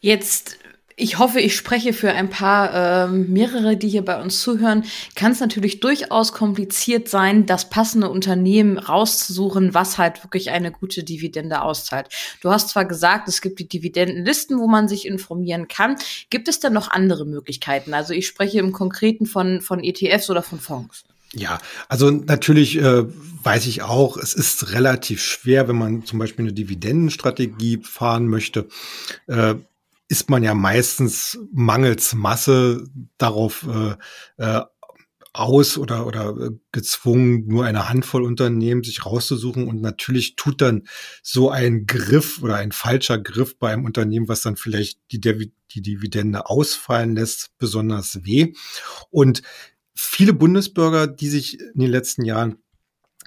Jetzt 0.00 0.58
ich 0.98 1.18
hoffe, 1.18 1.40
ich 1.40 1.54
spreche 1.54 1.92
für 1.92 2.10
ein 2.12 2.30
paar, 2.30 3.04
äh, 3.04 3.08
mehrere, 3.08 3.76
die 3.76 3.88
hier 3.88 4.02
bei 4.02 4.18
uns 4.20 4.40
zuhören, 4.40 4.84
kann 5.14 5.32
es 5.32 5.40
natürlich 5.40 5.80
durchaus 5.80 6.32
kompliziert 6.32 7.10
sein, 7.10 7.44
das 7.44 7.68
passende 7.68 8.08
Unternehmen 8.08 8.78
rauszusuchen, 8.78 9.74
was 9.74 9.98
halt 9.98 10.24
wirklich 10.24 10.50
eine 10.50 10.72
gute 10.72 11.04
Dividende 11.04 11.60
auszahlt. 11.60 12.08
Du 12.40 12.50
hast 12.50 12.70
zwar 12.70 12.86
gesagt, 12.86 13.28
es 13.28 13.42
gibt 13.42 13.58
die 13.58 13.68
Dividendenlisten, 13.68 14.58
wo 14.58 14.68
man 14.68 14.88
sich 14.88 15.06
informieren 15.06 15.68
kann. 15.68 15.96
Gibt 16.30 16.48
es 16.48 16.60
denn 16.60 16.72
noch 16.72 16.90
andere 16.90 17.26
Möglichkeiten? 17.26 17.92
Also 17.92 18.14
ich 18.14 18.26
spreche 18.26 18.58
im 18.58 18.72
Konkreten 18.72 19.26
von, 19.26 19.60
von 19.60 19.84
ETFs 19.84 20.30
oder 20.30 20.42
von 20.42 20.58
Fonds. 20.58 21.04
Ja, 21.38 21.58
also 21.88 22.10
natürlich 22.10 22.78
äh, 22.78 23.04
weiß 23.44 23.66
ich 23.66 23.82
auch, 23.82 24.16
es 24.16 24.32
ist 24.32 24.72
relativ 24.72 25.22
schwer, 25.22 25.68
wenn 25.68 25.76
man 25.76 26.04
zum 26.06 26.18
Beispiel 26.18 26.46
eine 26.46 26.54
Dividendenstrategie 26.54 27.80
fahren 27.82 28.26
möchte. 28.26 28.68
Äh, 29.26 29.56
ist 30.08 30.30
man 30.30 30.42
ja 30.42 30.54
meistens 30.54 31.38
mangels 31.52 32.14
Masse 32.14 32.88
darauf 33.18 33.66
äh, 33.68 33.96
äh, 34.42 34.62
aus 35.34 35.76
oder, 35.76 36.06
oder 36.06 36.52
gezwungen, 36.72 37.46
nur 37.46 37.66
eine 37.66 37.90
Handvoll 37.90 38.22
Unternehmen 38.22 38.82
sich 38.82 39.04
rauszusuchen. 39.04 39.68
Und 39.68 39.82
natürlich 39.82 40.36
tut 40.36 40.62
dann 40.62 40.84
so 41.22 41.50
ein 41.50 41.84
Griff 41.84 42.42
oder 42.42 42.56
ein 42.56 42.72
falscher 42.72 43.18
Griff 43.18 43.58
bei 43.58 43.74
einem 43.74 43.84
Unternehmen, 43.84 44.28
was 44.28 44.40
dann 44.40 44.56
vielleicht 44.56 45.00
die, 45.12 45.20
die 45.20 45.82
Dividende 45.82 46.48
ausfallen 46.48 47.14
lässt, 47.14 47.50
besonders 47.58 48.24
weh. 48.24 48.54
Und 49.10 49.42
viele 50.16 50.32
Bundesbürger, 50.32 51.06
die 51.06 51.28
sich 51.28 51.60
in 51.60 51.78
den 51.78 51.90
letzten 51.90 52.24
Jahren 52.24 52.56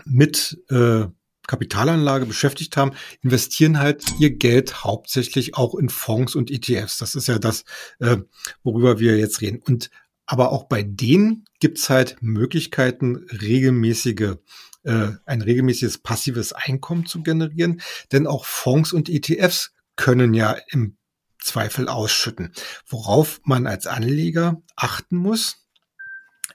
mit 0.05 0.59
äh, 0.69 1.05
Kapitalanlage 1.45 2.25
beschäftigt 2.25 2.77
haben, 2.77 2.93
investieren 3.21 3.77
halt 3.77 4.03
ihr 4.17 4.31
Geld 4.31 4.83
hauptsächlich 4.83 5.53
auch 5.53 5.75
in 5.75 5.89
Fonds 5.89 6.33
und 6.33 6.49
ETFs. 6.49 6.97
Das 6.97 7.13
ist 7.13 7.27
ja 7.27 7.37
das, 7.37 7.63
äh, 7.99 8.17
worüber 8.63 8.97
wir 8.97 9.19
jetzt 9.19 9.41
reden. 9.41 9.61
Und 9.61 9.91
aber 10.25 10.51
auch 10.51 10.63
bei 10.63 10.81
denen 10.81 11.45
gibt's 11.59 11.91
halt 11.91 12.17
Möglichkeiten, 12.21 13.17
regelmäßige 13.39 14.37
äh, 14.81 15.09
ein 15.27 15.41
regelmäßiges 15.43 15.99
passives 15.99 16.53
Einkommen 16.53 17.05
zu 17.05 17.21
generieren. 17.21 17.81
Denn 18.11 18.25
auch 18.25 18.45
Fonds 18.45 18.93
und 18.93 19.09
ETFs 19.09 19.73
können 19.95 20.33
ja 20.33 20.57
im 20.69 20.97
Zweifel 21.39 21.87
ausschütten. 21.87 22.51
Worauf 22.87 23.41
man 23.43 23.67
als 23.67 23.85
Anleger 23.85 24.63
achten 24.75 25.17
muss, 25.17 25.68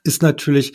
ist 0.04 0.23
natürlich, 0.23 0.75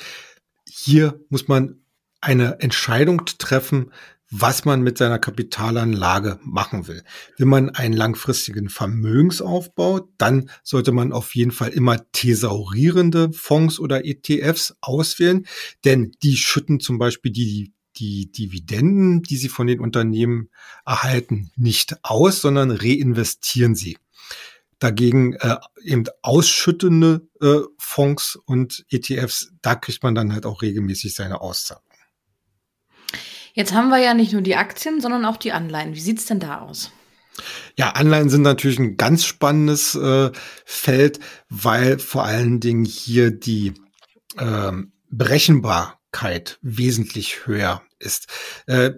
hier 0.68 1.24
muss 1.30 1.48
man 1.48 1.82
eine 2.22 2.60
Entscheidung 2.60 3.26
treffen, 3.26 3.92
was 4.32 4.64
man 4.66 4.82
mit 4.82 4.98
seiner 4.98 5.18
Kapitalanlage 5.18 6.40
machen 6.44 6.88
will. 6.88 7.04
Will 7.38 7.48
man 7.48 7.70
einen 7.72 7.96
langfristigen 7.96 8.70
Vermögensaufbau, 8.70 10.08
dann 10.18 10.52
sollte 10.64 10.92
man 10.92 11.12
auf 11.12 11.34
jeden 11.36 11.52
Fall 11.52 11.70
immer 11.70 12.00
thesaurierende 12.12 13.32
Fonds 13.34 13.80
oder 13.80 14.06
ETFs 14.06 14.76
auswählen, 14.82 15.48
denn 15.84 16.12
die 16.22 16.38
schütten 16.38 16.80
zum 16.80 17.00
Beispiel 17.00 17.32
die, 17.32 17.74
die 17.96 18.32
Dividenden, 18.32 19.24
die 19.24 19.38
sie 19.38 19.50
von 19.50 19.66
den 19.66 19.80
Unternehmen 19.80 20.50
erhalten, 20.86 21.52
nicht 21.56 21.98
aus, 22.04 22.42
sondern 22.42 22.70
reinvestieren 22.70 23.74
sie. 23.74 23.98
Dagegen 24.80 25.34
äh, 25.34 25.58
eben 25.84 26.06
ausschüttende 26.22 27.28
äh, 27.42 27.60
Fonds 27.78 28.38
und 28.46 28.86
ETFs, 28.90 29.52
da 29.62 29.76
kriegt 29.76 30.04
man 30.04 30.16
dann 30.16 30.34
halt 30.34 30.46
auch 30.46 30.62
regelmäßig 30.62 31.14
seine 31.14 31.42
Auszahlung. 31.42 31.84
Jetzt 33.54 33.74
haben 33.74 33.90
wir 33.90 33.98
ja 33.98 34.14
nicht 34.14 34.32
nur 34.32 34.42
die 34.42 34.56
Aktien, 34.56 35.02
sondern 35.02 35.26
auch 35.26 35.38
die 35.38 35.52
Anleihen. 35.52 35.94
Wie 35.94 36.00
sieht's 36.00 36.26
denn 36.26 36.40
da 36.40 36.60
aus? 36.62 36.92
Ja, 37.78 37.92
Anleihen 37.92 38.30
sind 38.30 38.42
natürlich 38.42 38.80
ein 38.80 38.98
ganz 38.98 39.26
spannendes 39.26 39.96
äh, 39.96 40.32
Feld, 40.66 41.20
weil 41.50 42.00
vor 42.00 42.26
allen 42.26 42.60
Dingen 42.60 42.86
hier 42.86 43.32
die 43.32 43.74
ähm, 44.38 44.92
Berechenbarkeit 45.10 46.60
wesentlich 46.62 47.48
höher 47.48 47.82
ist. 48.00 48.28
Äh, 48.68 48.92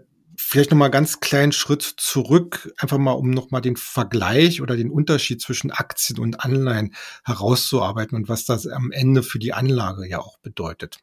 vielleicht 0.52 0.72
noch 0.72 0.78
mal 0.78 0.90
ganz 0.90 1.22
kleinen 1.22 1.54
Schritt 1.54 1.82
zurück, 1.82 2.74
einfach 2.78 2.98
mal 2.98 3.14
um 3.14 3.30
noch 3.30 3.52
mal 3.52 3.62
den 3.62 3.78
Vergleich 3.78 4.62
oder 4.62 4.76
den 4.76 4.92
Unterschied 4.92 5.42
zwischen 5.42 5.72
Aktien 5.72 6.20
und 6.20 6.42
Anleihen 6.42 6.94
herauszuarbeiten 7.24 8.18
und 8.18 8.28
was 8.28 8.44
das 8.44 8.68
am 8.68 8.92
Ende 8.92 9.24
für 9.24 9.40
die 9.40 9.54
Anlage 9.54 10.06
ja 10.06 10.20
auch 10.20 10.40
bedeutet. 10.40 11.00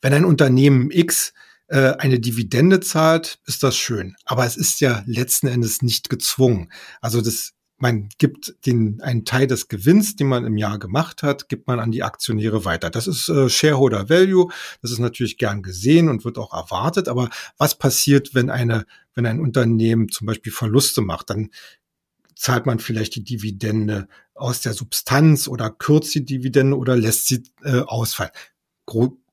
Wenn 0.00 0.12
ein 0.12 0.24
Unternehmen 0.24 0.90
X 0.90 1.34
äh, 1.68 1.92
eine 1.98 2.18
Dividende 2.18 2.80
zahlt, 2.80 3.38
ist 3.46 3.62
das 3.62 3.76
schön. 3.76 4.16
Aber 4.24 4.44
es 4.44 4.56
ist 4.56 4.80
ja 4.80 5.04
letzten 5.06 5.46
Endes 5.46 5.80
nicht 5.80 6.08
gezwungen. 6.08 6.72
Also 7.00 7.20
das 7.20 7.52
man 7.82 8.10
gibt 8.16 8.54
den 8.64 9.00
einen 9.02 9.24
Teil 9.24 9.48
des 9.48 9.66
Gewinns, 9.66 10.14
den 10.14 10.28
man 10.28 10.46
im 10.46 10.56
Jahr 10.56 10.78
gemacht 10.78 11.24
hat, 11.24 11.48
gibt 11.48 11.66
man 11.66 11.80
an 11.80 11.90
die 11.90 12.04
Aktionäre 12.04 12.64
weiter. 12.64 12.90
Das 12.90 13.08
ist 13.08 13.28
äh, 13.28 13.48
Shareholder 13.48 14.08
Value. 14.08 14.52
Das 14.82 14.92
ist 14.92 15.00
natürlich 15.00 15.36
gern 15.36 15.64
gesehen 15.64 16.08
und 16.08 16.24
wird 16.24 16.38
auch 16.38 16.54
erwartet. 16.54 17.08
Aber 17.08 17.28
was 17.58 17.76
passiert, 17.76 18.36
wenn 18.36 18.50
eine, 18.50 18.86
wenn 19.14 19.26
ein 19.26 19.40
Unternehmen 19.40 20.08
zum 20.10 20.28
Beispiel 20.28 20.52
Verluste 20.52 21.00
macht? 21.00 21.30
Dann 21.30 21.50
zahlt 22.36 22.66
man 22.66 22.78
vielleicht 22.78 23.16
die 23.16 23.24
Dividende 23.24 24.06
aus 24.36 24.60
der 24.60 24.74
Substanz 24.74 25.48
oder 25.48 25.68
kürzt 25.68 26.14
die 26.14 26.24
Dividende 26.24 26.76
oder 26.76 26.94
lässt 26.94 27.26
sie 27.26 27.42
äh, 27.64 27.80
ausfallen. 27.80 28.30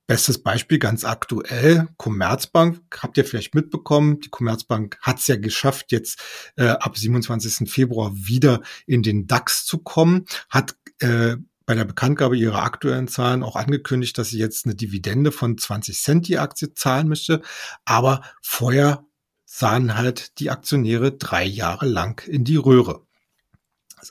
Bestes 0.10 0.42
Beispiel 0.42 0.80
ganz 0.80 1.06
aktuell, 1.06 1.88
Commerzbank, 1.98 2.82
habt 2.98 3.16
ihr 3.20 3.26
vielleicht 3.26 3.54
mitbekommen, 3.54 4.20
die 4.20 4.30
Commerzbank 4.30 4.98
hat 5.02 5.20
es 5.20 5.28
ja 5.28 5.36
geschafft, 5.36 5.92
jetzt 5.92 6.20
äh, 6.56 6.70
ab 6.70 6.98
27. 6.98 7.70
Februar 7.70 8.12
wieder 8.16 8.62
in 8.88 9.04
den 9.04 9.28
DAX 9.28 9.68
zu 9.68 9.78
kommen, 9.78 10.26
hat 10.50 10.76
äh, 10.98 11.36
bei 11.68 11.76
der 11.76 11.86
Bekanntgabe 11.86 12.36
ihrer 12.36 12.64
aktuellen 12.64 13.08
Zahlen 13.08 13.44
auch 13.44 13.56
angekündigt, 13.56 14.18
dass 14.18 14.30
sie 14.30 14.40
jetzt 14.40 14.66
eine 14.66 14.74
Dividende 14.74 15.32
von 15.32 15.60
20 15.60 16.02
Cent 16.02 16.28
die 16.28 16.40
Aktie 16.40 16.74
zahlen 16.74 17.08
möchte. 17.08 17.44
Aber 17.86 18.24
vorher 18.42 19.06
sahen 19.46 19.96
halt 19.96 20.40
die 20.40 20.50
Aktionäre 20.50 21.12
drei 21.12 21.46
Jahre 21.46 21.86
lang 21.86 22.28
in 22.28 22.44
die 22.44 22.56
Röhre. 22.56 23.06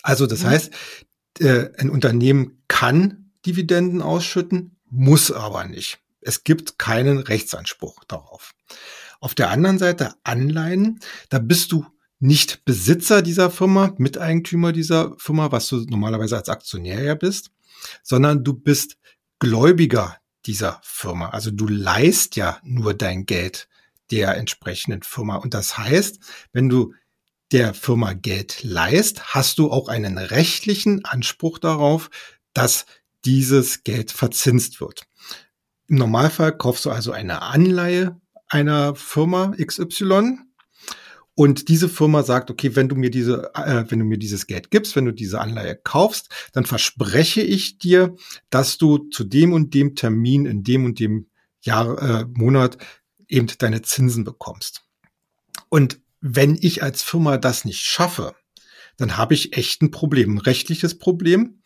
Also 0.05 0.29
das 0.29 0.45
mhm. 0.45 0.47
heißt, 0.47 0.73
äh, 1.41 1.71
ein 1.77 1.91
Unternehmen 1.91 2.63
kann 2.69 3.33
Dividenden 3.45 4.01
ausschütten, 4.01 4.78
muss 4.91 5.31
aber 5.31 5.65
nicht. 5.65 5.99
Es 6.21 6.45
gibt 6.45 6.79
keinen 6.79 7.19
Rechtsanspruch 7.19 8.05
darauf. 8.05 8.55
Auf 9.21 9.35
der 9.35 9.51
anderen 9.51 9.79
Seite 9.79 10.15
Anleihen, 10.25 11.01
da 11.29 11.39
bist 11.39 11.73
du 11.73 11.87
nicht 12.21 12.65
Besitzer 12.65 13.23
dieser 13.23 13.51
Firma, 13.51 13.95
Miteigentümer 13.99 14.73
dieser 14.73 15.15
Firma, 15.19 15.53
was 15.53 15.69
du 15.69 15.85
normalerweise 15.89 16.37
als 16.37 16.49
Aktionär 16.49 17.03
ja 17.03 17.15
bist, 17.15 17.51
sondern 18.03 18.45
du 18.45 18.55
bist 18.55 18.97
Gläubiger 19.39 20.17
dieser 20.47 20.81
Firma. 20.83 21.31
Also 21.31 21.51
du 21.51 21.69
leist 21.69 22.37
ja 22.37 22.59
nur 22.65 22.95
dein 22.95 23.27
Geld 23.27 23.69
der 24.11 24.37
entsprechenden 24.37 25.03
Firma. 25.03 25.37
Und 25.37 25.55
das 25.55 25.79
heißt, 25.79 26.19
wenn 26.53 26.69
du 26.69 26.95
der 27.53 27.75
Firma 27.75 28.13
Geld 28.15 28.63
leist, 28.63 29.35
hast 29.35 29.59
du 29.59 29.71
auch 29.71 29.89
einen 29.89 30.19
rechtlichen 30.19 31.05
Anspruch 31.05 31.59
darauf, 31.59 32.11
dass 32.53 32.87
dieses 33.25 33.85
Geld 33.85 34.11
verzinst 34.11 34.81
wird. 34.81 35.07
Im 35.89 35.97
Normalfall 35.97 36.57
kaufst 36.57 36.85
du 36.85 36.91
also 36.91 37.13
eine 37.13 37.43
Anleihe 37.43 38.21
einer 38.49 38.95
Firma 38.95 39.53
XY 39.63 40.39
und 41.39 41.69
diese 41.69 41.89
Firma 41.89 42.25
sagt, 42.25 42.51
okay, 42.51 42.75
wenn 42.75 42.89
du 42.89 42.97
mir 42.97 43.11
diese, 43.11 43.53
äh, 43.55 43.85
wenn 43.89 44.01
du 44.01 44.05
mir 44.05 44.19
dieses 44.19 44.49
Geld 44.49 44.73
gibst, 44.73 44.97
wenn 44.97 45.05
du 45.05 45.13
diese 45.13 45.41
Anleihe 45.41 45.77
kaufst, 45.77 46.31
dann 46.53 46.65
verspreche 46.65 47.43
ich 47.43 47.79
dir, 47.79 48.17
dass 48.51 48.77
du 48.77 48.99
zu 49.11 49.23
dem 49.23 49.53
und 49.53 49.73
dem 49.73 49.95
Termin 49.95 50.47
in 50.47 50.65
dem 50.65 50.85
und 50.85 50.99
dem 50.99 51.29
Jahr, 51.61 52.03
äh, 52.03 52.25
Monat 52.35 52.79
eben 53.29 53.47
deine 53.59 53.83
Zinsen 53.83 54.25
bekommst. 54.25 54.83
Und 55.69 56.01
wenn 56.21 56.59
ich 56.61 56.83
als 56.83 57.05
Firma 57.05 57.37
das 57.37 57.65
nicht 57.65 57.83
schaffe, 57.83 58.35
dann 58.97 59.17
habe 59.17 59.35
ich 59.35 59.57
echt 59.57 59.81
ein 59.81 59.93
Problem, 59.93 60.35
ein 60.35 60.39
rechtliches 60.39 60.99
Problem, 60.99 61.63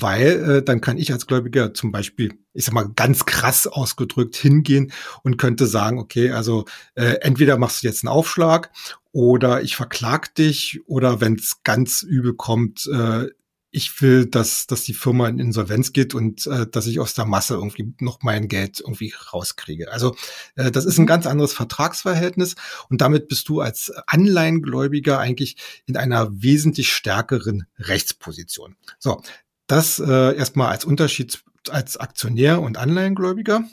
weil 0.00 0.50
äh, 0.50 0.62
dann 0.62 0.80
kann 0.80 0.98
ich 0.98 1.12
als 1.12 1.26
Gläubiger 1.26 1.74
zum 1.74 1.92
Beispiel, 1.92 2.38
ich 2.52 2.64
sag 2.64 2.74
mal 2.74 2.90
ganz 2.94 3.26
krass 3.26 3.66
ausgedrückt, 3.66 4.36
hingehen 4.36 4.92
und 5.22 5.36
könnte 5.36 5.66
sagen, 5.66 5.98
okay, 5.98 6.30
also 6.30 6.64
äh, 6.94 7.16
entweder 7.20 7.58
machst 7.58 7.82
du 7.82 7.86
jetzt 7.86 8.04
einen 8.04 8.12
Aufschlag 8.12 8.70
oder 9.12 9.62
ich 9.62 9.76
verklag 9.76 10.34
dich 10.34 10.80
oder 10.86 11.20
wenn 11.20 11.34
es 11.34 11.62
ganz 11.64 12.02
übel 12.02 12.34
kommt, 12.34 12.88
äh, 12.92 13.28
ich 13.72 14.02
will, 14.02 14.26
dass, 14.26 14.66
dass 14.66 14.82
die 14.82 14.94
Firma 14.94 15.28
in 15.28 15.38
Insolvenz 15.38 15.92
geht 15.92 16.14
und 16.14 16.46
äh, 16.46 16.66
dass 16.66 16.86
ich 16.86 16.98
aus 16.98 17.14
der 17.14 17.24
Masse 17.24 17.54
irgendwie 17.54 17.94
noch 18.00 18.22
mein 18.22 18.48
Geld 18.48 18.80
irgendwie 18.80 19.14
rauskriege. 19.32 19.92
Also 19.92 20.16
äh, 20.56 20.70
das 20.70 20.84
ist 20.84 20.98
ein 20.98 21.02
mhm. 21.02 21.06
ganz 21.06 21.26
anderes 21.26 21.52
Vertragsverhältnis 21.52 22.56
und 22.88 23.00
damit 23.00 23.28
bist 23.28 23.48
du 23.48 23.60
als 23.60 23.92
Anleihengläubiger 24.06 25.18
eigentlich 25.18 25.56
in 25.86 25.96
einer 25.96 26.30
wesentlich 26.42 26.92
stärkeren 26.92 27.66
Rechtsposition. 27.78 28.76
So, 28.98 29.22
das 29.70 29.98
äh, 29.98 30.36
erstmal 30.36 30.68
als 30.68 30.84
Unterschied 30.84 31.42
als 31.68 31.96
Aktionär 31.96 32.60
und 32.60 32.78
Anleihengläubiger. 32.78 33.64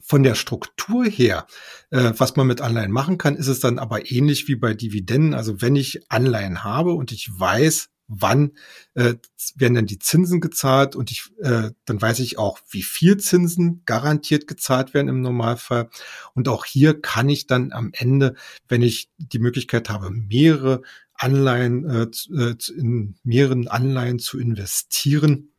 Von 0.00 0.22
der 0.22 0.34
Struktur 0.34 1.04
her, 1.04 1.46
äh, 1.90 2.12
was 2.16 2.34
man 2.36 2.46
mit 2.46 2.62
Anleihen 2.62 2.90
machen 2.90 3.18
kann, 3.18 3.36
ist 3.36 3.46
es 3.46 3.60
dann 3.60 3.78
aber 3.78 4.10
ähnlich 4.10 4.48
wie 4.48 4.56
bei 4.56 4.72
Dividenden. 4.72 5.34
Also 5.34 5.60
wenn 5.60 5.76
ich 5.76 6.10
Anleihen 6.10 6.64
habe 6.64 6.94
und 6.94 7.12
ich 7.12 7.28
weiß, 7.30 7.90
wann 8.08 8.52
äh, 8.94 9.14
werden 9.56 9.74
denn 9.74 9.86
die 9.86 9.98
Zinsen 9.98 10.40
gezahlt 10.40 10.96
und 10.96 11.10
ich, 11.10 11.30
äh, 11.42 11.70
dann 11.84 12.00
weiß 12.00 12.20
ich 12.20 12.38
auch, 12.38 12.58
wie 12.70 12.82
viel 12.82 13.18
Zinsen 13.18 13.82
garantiert 13.84 14.46
gezahlt 14.46 14.94
werden 14.94 15.08
im 15.08 15.20
Normalfall. 15.20 15.90
Und 16.34 16.48
auch 16.48 16.64
hier 16.64 16.98
kann 17.00 17.28
ich 17.28 17.46
dann 17.46 17.72
am 17.72 17.90
Ende, 17.92 18.34
wenn 18.66 18.80
ich 18.80 19.10
die 19.18 19.38
Möglichkeit 19.38 19.90
habe, 19.90 20.10
mehrere 20.10 20.82
Anleihen, 21.18 21.84
äh, 21.88 22.06
äh 22.32 22.56
in 22.76 23.16
mehreren 23.22 23.68
Anleihen 23.68 24.18
zu 24.18 24.38
investieren, 24.38 25.50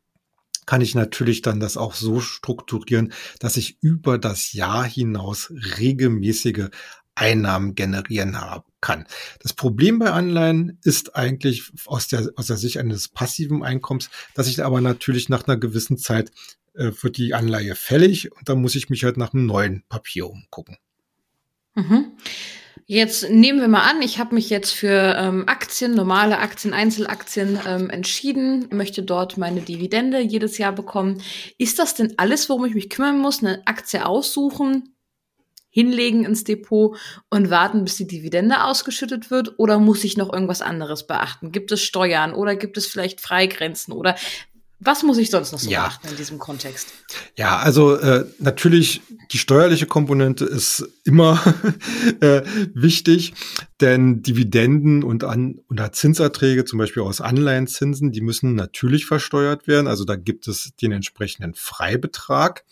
kann 0.65 0.81
ich 0.81 0.93
natürlich 0.93 1.41
dann 1.41 1.59
das 1.59 1.77
auch 1.77 1.95
so 1.95 2.19
strukturieren, 2.19 3.11
dass 3.39 3.57
ich 3.57 3.77
über 3.81 4.17
das 4.17 4.53
Jahr 4.53 4.85
hinaus 4.85 5.51
regelmäßige 5.79 6.69
Einnahmen 7.15 7.75
generieren 7.75 8.37
kann. 8.79 9.05
Das 9.39 9.53
Problem 9.53 9.99
bei 9.99 10.11
Anleihen 10.11 10.77
ist 10.83 11.15
eigentlich 11.15 11.71
aus 11.85 12.07
der, 12.07 12.29
aus 12.35 12.47
der 12.47 12.57
Sicht 12.57 12.77
eines 12.77 13.09
passiven 13.09 13.63
Einkommens, 13.63 14.09
dass 14.35 14.47
ich 14.47 14.63
aber 14.63 14.79
natürlich 14.79 15.27
nach 15.27 15.47
einer 15.47 15.57
gewissen 15.57 15.97
Zeit 15.97 16.31
äh, 16.75 16.91
wird 17.01 17.17
die 17.17 17.33
Anleihe 17.33 17.75
fällig 17.75 18.31
und 18.31 18.47
dann 18.47 18.61
muss 18.61 18.75
ich 18.75 18.89
mich 18.89 19.03
halt 19.03 19.17
nach 19.17 19.33
einem 19.33 19.47
neuen 19.47 19.83
Papier 19.89 20.29
umgucken. 20.29 20.77
Mhm. 21.75 22.11
Jetzt 22.91 23.29
nehmen 23.29 23.61
wir 23.61 23.67
mal 23.67 23.87
an, 23.87 24.01
ich 24.01 24.17
habe 24.17 24.33
mich 24.33 24.49
jetzt 24.49 24.71
für 24.71 25.15
ähm, 25.15 25.43
Aktien, 25.45 25.93
normale 25.93 26.39
Aktien, 26.39 26.73
Einzelaktien 26.73 27.59
ähm, 27.67 27.91
entschieden, 27.91 28.67
möchte 28.71 29.03
dort 29.03 29.37
meine 29.37 29.61
Dividende 29.61 30.19
jedes 30.21 30.57
Jahr 30.57 30.71
bekommen. 30.71 31.21
Ist 31.59 31.77
das 31.77 31.93
denn 31.93 32.15
alles, 32.17 32.49
worum 32.49 32.65
ich 32.65 32.73
mich 32.73 32.89
kümmern 32.89 33.19
muss? 33.19 33.43
Eine 33.43 33.61
Aktie 33.67 34.03
aussuchen, 34.03 34.95
hinlegen 35.69 36.25
ins 36.25 36.45
Depot 36.45 36.97
und 37.29 37.51
warten, 37.51 37.83
bis 37.83 37.97
die 37.97 38.07
Dividende 38.07 38.63
ausgeschüttet 38.63 39.29
wird? 39.29 39.59
Oder 39.59 39.77
muss 39.77 40.03
ich 40.03 40.17
noch 40.17 40.33
irgendwas 40.33 40.63
anderes 40.63 41.05
beachten? 41.05 41.51
Gibt 41.51 41.71
es 41.71 41.83
Steuern 41.83 42.33
oder 42.33 42.55
gibt 42.55 42.75
es 42.75 42.87
vielleicht 42.87 43.21
Freigrenzen? 43.21 43.91
Oder 43.91 44.15
was 44.81 45.03
muss 45.03 45.17
ich 45.17 45.29
sonst 45.29 45.51
noch 45.51 45.59
so 45.59 45.69
ja. 45.69 45.83
beachten 45.83 46.07
in 46.07 46.15
diesem 46.15 46.39
Kontext? 46.39 46.87
Ja, 47.35 47.57
also 47.57 47.95
äh, 47.95 48.25
natürlich 48.39 49.01
die 49.31 49.37
steuerliche 49.37 49.87
Komponente 49.87 50.45
ist 50.45 50.87
immer 51.03 51.41
äh, 52.21 52.43
wichtig, 52.73 53.33
denn 53.81 54.23
Dividenden 54.23 55.03
und, 55.03 55.25
an, 55.25 55.59
und 55.67 55.95
Zinserträge, 55.95 56.63
zum 56.63 56.79
Beispiel 56.79 57.03
aus 57.03 57.19
Anleihenzinsen, 57.19 58.13
die 58.13 58.21
müssen 58.21 58.55
natürlich 58.55 59.05
versteuert 59.05 59.67
werden. 59.67 59.87
Also 59.87 60.05
da 60.05 60.15
gibt 60.15 60.47
es 60.47 60.71
den 60.81 60.93
entsprechenden 60.93 61.55
Freibetrag 61.55 62.63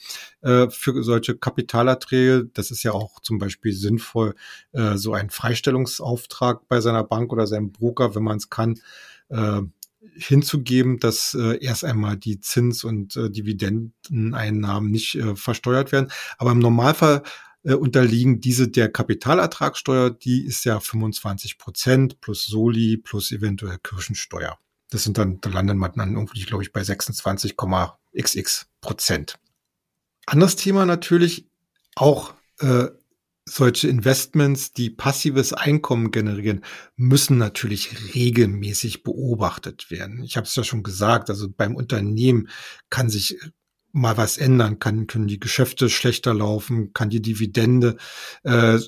äh, 0.42 0.70
für 0.70 1.04
solche 1.04 1.36
Kapitalerträge. 1.36 2.50
Das 2.54 2.72
ist 2.72 2.84
ja 2.84 2.94
auch 2.94 3.20
zum 3.20 3.38
Beispiel 3.38 3.74
sinnvoll, 3.74 4.34
äh, 4.72 4.96
so 4.96 5.14
einen 5.14 5.30
Freistellungsauftrag 5.30 6.70
bei 6.70 6.80
seiner 6.80 7.04
Bank 7.04 7.34
oder 7.34 7.48
seinem 7.48 7.74
Broker, 7.74 8.16
wenn 8.16 8.24
man 8.24 8.38
es 8.38 8.50
kann, 8.50 8.80
äh, 9.30 9.62
hinzugeben, 10.16 11.00
dass 11.00 11.34
äh, 11.34 11.64
erst 11.64 11.84
einmal 11.84 12.18
die 12.18 12.40
Zins- 12.40 12.84
und 12.84 13.16
äh, 13.16 13.30
Dividendeneinnahmen 13.30 14.92
nicht 14.92 15.16
äh, 15.16 15.36
versteuert 15.36 15.92
werden. 15.92 16.12
Aber 16.38 16.52
im 16.52 16.60
Normalfall 16.60 17.24
äh, 17.64 17.74
unterliegen 17.74 18.40
diese 18.40 18.68
der 18.68 18.90
Kapitalertragssteuer, 18.92 20.12
die 20.12 20.46
ist 20.46 20.64
ja 20.66 20.80
25 20.80 21.58
Prozent 21.58 22.22
plus 22.22 22.46
Soli 22.46 22.98
plus 22.98 23.32
eventuell 23.32 23.78
Kirchensteuer. 23.80 24.58
Das 24.90 25.04
sind 25.04 25.18
dann, 25.18 25.42
da 25.42 25.50
landet 25.50 25.76
man 25.76 25.92
dann 25.96 26.14
irgendwie, 26.16 26.44
glaube 26.44 26.64
ich, 26.64 26.72
bei 26.72 26.82
26,xx 26.82 28.66
Prozent. 28.82 29.40
Anderes 30.26 30.56
Thema 30.56 30.86
natürlich 30.86 31.50
auch 31.96 32.34
äh, 32.60 32.86
solche 33.48 33.88
Investments, 33.88 34.74
die 34.74 34.90
passives 34.90 35.54
Einkommen 35.54 36.12
generieren, 36.12 36.64
müssen 36.96 37.38
natürlich 37.38 38.14
regelmäßig 38.14 39.04
beobachtet 39.04 39.90
werden. 39.90 40.24
Ich 40.24 40.38
habe 40.38 40.46
es 40.46 40.56
ja 40.56 40.64
schon 40.64 40.84
gesagt, 40.84 41.30
also 41.30 41.48
beim 41.50 41.76
Unternehmen 41.76 42.50
kann 42.90 43.10
sich 43.10 43.38
mal 43.92 44.18
was 44.18 44.38
ändern, 44.38 44.80
kann, 44.80 45.08
können 45.08 45.28
die 45.28 45.40
Geschäfte 45.40 45.90
schlechter 45.90 46.34
laufen, 46.34 46.94
kann 46.94 47.10
die 47.10 47.22
Dividende 47.22 47.98
äh, 48.44 48.80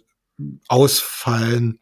ausfallen. 0.67 1.79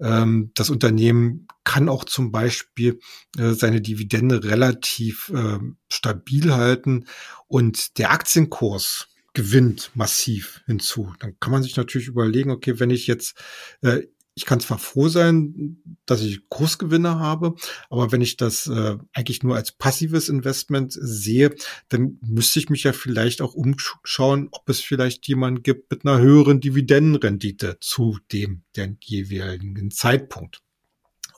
Ähm, 0.00 0.52
das 0.54 0.70
Unternehmen 0.70 1.46
kann 1.64 1.88
auch 1.88 2.04
zum 2.04 2.32
Beispiel 2.32 2.98
äh, 3.36 3.52
seine 3.52 3.80
Dividende 3.80 4.44
relativ 4.44 5.30
äh, 5.34 5.58
stabil 5.90 6.52
halten 6.52 7.06
und 7.46 7.98
der 7.98 8.12
Aktienkurs 8.12 9.08
gewinnt 9.34 9.90
massiv 9.94 10.62
hinzu. 10.66 11.12
Dann 11.20 11.38
kann 11.40 11.52
man 11.52 11.62
sich 11.62 11.76
natürlich 11.76 12.08
überlegen, 12.08 12.50
okay, 12.50 12.78
wenn 12.78 12.90
ich 12.90 13.06
jetzt, 13.06 13.36
äh, 13.82 14.02
ich 14.34 14.46
kann 14.46 14.60
zwar 14.60 14.78
froh 14.78 15.08
sein, 15.08 15.82
dass 16.06 16.22
ich 16.22 16.48
Kursgewinne 16.48 17.18
habe, 17.18 17.54
aber 17.90 18.12
wenn 18.12 18.22
ich 18.22 18.36
das 18.36 18.66
äh, 18.66 18.96
eigentlich 19.12 19.42
nur 19.42 19.56
als 19.56 19.72
passives 19.72 20.28
Investment 20.28 20.92
sehe, 20.98 21.54
dann 21.88 22.18
müsste 22.22 22.58
ich 22.58 22.70
mich 22.70 22.84
ja 22.84 22.92
vielleicht 22.94 23.42
auch 23.42 23.54
umschauen, 23.54 24.48
ob 24.52 24.68
es 24.68 24.80
vielleicht 24.80 25.28
jemanden 25.28 25.62
gibt 25.62 25.90
mit 25.90 26.06
einer 26.06 26.18
höheren 26.18 26.60
Dividendenrendite 26.60 27.78
zu 27.80 28.18
dem 28.32 28.62
der 28.74 28.96
jeweiligen 29.00 29.90
Zeitpunkt. 29.90 30.62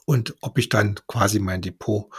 Und 0.05 0.35
ob 0.41 0.57
ich 0.57 0.69
dann 0.69 0.95
quasi 1.07 1.39
mein 1.39 1.61
Depot 1.61 2.13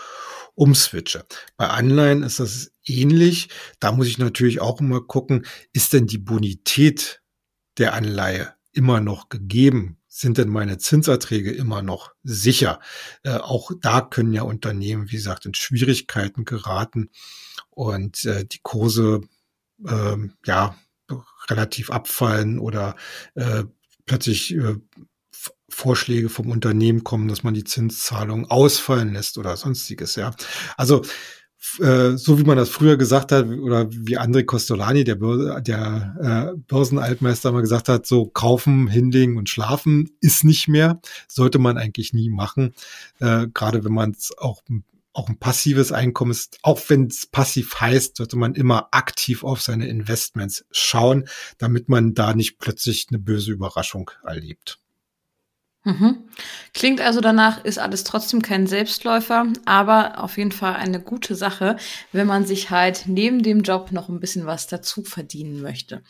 umswitche. 0.54 1.24
Bei 1.56 1.68
Anleihen 1.68 2.22
ist 2.22 2.40
das 2.40 2.72
ähnlich. 2.84 3.48
Da 3.78 3.92
muss 3.92 4.08
ich 4.08 4.18
natürlich 4.18 4.60
auch 4.60 4.80
immer 4.80 5.00
gucken, 5.00 5.46
ist 5.72 5.92
denn 5.92 6.06
die 6.06 6.18
Bonität 6.18 7.22
der 7.78 7.94
Anleihe 7.94 8.54
immer 8.72 9.00
noch 9.00 9.28
gegeben? 9.28 9.98
Sind 10.08 10.38
denn 10.38 10.48
meine 10.48 10.78
Zinserträge 10.78 11.52
immer 11.52 11.82
noch 11.82 12.12
sicher? 12.22 12.80
Äh, 13.22 13.36
auch 13.36 13.70
da 13.82 14.00
können 14.00 14.32
ja 14.32 14.42
Unternehmen, 14.42 15.10
wie 15.10 15.16
gesagt, 15.16 15.44
in 15.44 15.54
Schwierigkeiten 15.54 16.46
geraten 16.46 17.10
und 17.68 18.24
äh, 18.24 18.46
die 18.46 18.60
Kurse 18.62 19.20
äh, 19.86 20.16
ja 20.46 20.76
relativ 21.50 21.90
abfallen 21.90 22.58
oder 22.58 22.96
äh, 23.34 23.64
plötzlich 24.06 24.54
äh, 24.54 24.76
Vorschläge 25.68 26.28
vom 26.28 26.50
Unternehmen 26.50 27.04
kommen, 27.04 27.28
dass 27.28 27.42
man 27.42 27.54
die 27.54 27.64
Zinszahlung 27.64 28.50
ausfallen 28.50 29.12
lässt 29.12 29.38
oder 29.38 29.56
sonstiges, 29.56 30.16
ja. 30.16 30.32
Also 30.76 31.02
äh, 31.80 32.16
so 32.16 32.38
wie 32.38 32.44
man 32.44 32.56
das 32.56 32.68
früher 32.68 32.96
gesagt 32.96 33.32
hat, 33.32 33.46
oder 33.46 33.90
wie 33.90 34.18
André 34.18 34.44
Costolani, 34.44 35.04
der, 35.04 35.16
Börse, 35.16 35.60
der 35.62 36.54
äh, 36.54 36.58
Börsenaltmeister 36.68 37.52
mal 37.52 37.62
gesagt 37.62 37.88
hat, 37.88 38.06
so 38.06 38.26
kaufen, 38.26 38.88
hinlegen 38.88 39.36
und 39.36 39.48
schlafen 39.48 40.10
ist 40.20 40.44
nicht 40.44 40.68
mehr, 40.68 41.00
sollte 41.28 41.58
man 41.58 41.78
eigentlich 41.78 42.12
nie 42.12 42.30
machen. 42.30 42.74
Äh, 43.18 43.48
Gerade 43.52 43.84
wenn 43.84 43.92
man 43.92 44.12
es 44.12 44.36
auch 44.38 44.62
auch 45.12 45.30
ein 45.30 45.38
passives 45.38 45.92
Einkommen 45.92 46.30
ist, 46.30 46.58
auch 46.62 46.78
wenn 46.88 47.06
es 47.06 47.24
passiv 47.26 47.80
heißt, 47.80 48.18
sollte 48.18 48.36
man 48.36 48.54
immer 48.54 48.88
aktiv 48.90 49.44
auf 49.44 49.62
seine 49.62 49.88
Investments 49.88 50.66
schauen, 50.70 51.26
damit 51.56 51.88
man 51.88 52.12
da 52.12 52.34
nicht 52.34 52.58
plötzlich 52.58 53.06
eine 53.08 53.18
böse 53.18 53.50
Überraschung 53.52 54.10
erlebt. 54.24 54.78
Mhm. 55.86 56.28
Klingt 56.74 57.00
also 57.00 57.20
danach, 57.20 57.64
ist 57.64 57.78
alles 57.78 58.02
trotzdem 58.02 58.42
kein 58.42 58.66
Selbstläufer, 58.66 59.46
aber 59.66 60.20
auf 60.20 60.36
jeden 60.36 60.50
Fall 60.50 60.74
eine 60.74 61.00
gute 61.00 61.36
Sache, 61.36 61.76
wenn 62.10 62.26
man 62.26 62.44
sich 62.44 62.70
halt 62.70 63.04
neben 63.06 63.44
dem 63.44 63.60
Job 63.62 63.92
noch 63.92 64.08
ein 64.08 64.18
bisschen 64.18 64.46
was 64.46 64.66
dazu 64.66 65.04
verdienen 65.04 65.62
möchte. 65.62 66.02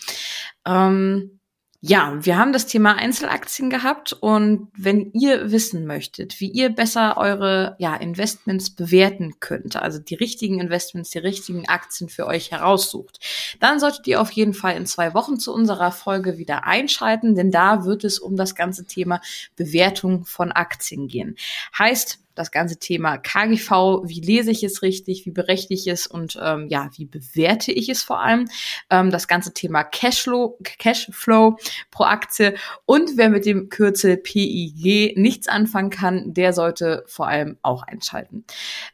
Ähm, 0.65 1.36
ja, 1.81 2.17
wir 2.21 2.39
haben 2.39 2.53
das 2.53 2.67
Thema 2.67 2.97
Einzelaktien 2.97 3.71
gehabt 3.71 4.13
und 4.13 4.69
wenn 4.77 5.13
ihr 5.13 5.51
wissen 5.51 5.87
möchtet, 5.87 6.41
wie 6.41 6.49
ihr 6.51 6.71
besser 6.71 7.17
eure 7.17 7.77
ja, 7.79 7.95
Investments 7.97 8.71
bewerten 8.71 9.39
könnt, 9.41 9.77
also 9.77 9.99
die 9.99 10.15
richtigen 10.15 10.61
Investments, 10.61 11.11
die 11.11 11.19
richtigen 11.19 11.69
Aktien 11.69 12.09
für 12.09 12.27
euch 12.27 12.51
heraussucht, 12.51 13.21
dann 13.61 13.79
solltet 13.79 14.07
ihr 14.07 14.21
auf 14.21 14.31
jeden 14.31 14.55
Fall 14.55 14.77
in 14.77 14.87
zwei 14.87 15.15
Wochen 15.15 15.39
zu 15.39 15.53
unserer 15.53 15.93
Folge 15.93 16.39
wieder 16.39 16.65
einschalten, 16.65 17.35
denn 17.35 17.51
da 17.51 17.85
wird 17.85 18.05
es 18.05 18.19
um 18.19 18.37
das 18.37 18.55
ganze 18.55 18.87
Thema 18.87 19.21
Bewertung 19.57 20.25
von 20.25 20.53
Aktien 20.53 21.09
gehen. 21.09 21.37
Heißt, 21.79 22.21
das 22.37 22.53
ganze 22.53 22.79
Thema 22.79 23.19
KGV, 23.19 24.05
wie 24.05 24.21
lese 24.21 24.53
ich 24.53 24.63
es 24.63 24.83
richtig, 24.83 25.27
wie 25.27 25.33
berechne 25.33 25.75
ich 25.75 25.89
es 25.89 26.07
und 26.07 26.39
ähm, 26.41 26.69
ja, 26.69 26.91
wie 26.97 27.07
bewerte 27.07 27.73
ich 27.73 27.89
es 27.89 28.03
vor 28.03 28.21
allem. 28.21 28.49
Ähm, 28.91 29.11
das 29.11 29.27
ganze 29.27 29.53
Thema 29.53 29.83
Cashflow, 29.83 30.59
Cashflow 30.79 31.57
pro 31.91 32.05
Aktie 32.05 32.55
und 32.85 33.17
wer 33.17 33.31
mit 33.31 33.47
dem 33.47 33.69
Kürzel 33.69 34.17
PIG 34.17 35.17
nichts 35.17 35.49
anfangen 35.49 35.91
kann, 35.91 36.35
der 36.35 36.53
sollte 36.53 37.05
vor 37.07 37.27
allem 37.27 37.57
auch 37.63 37.83
einschalten. 37.83 38.45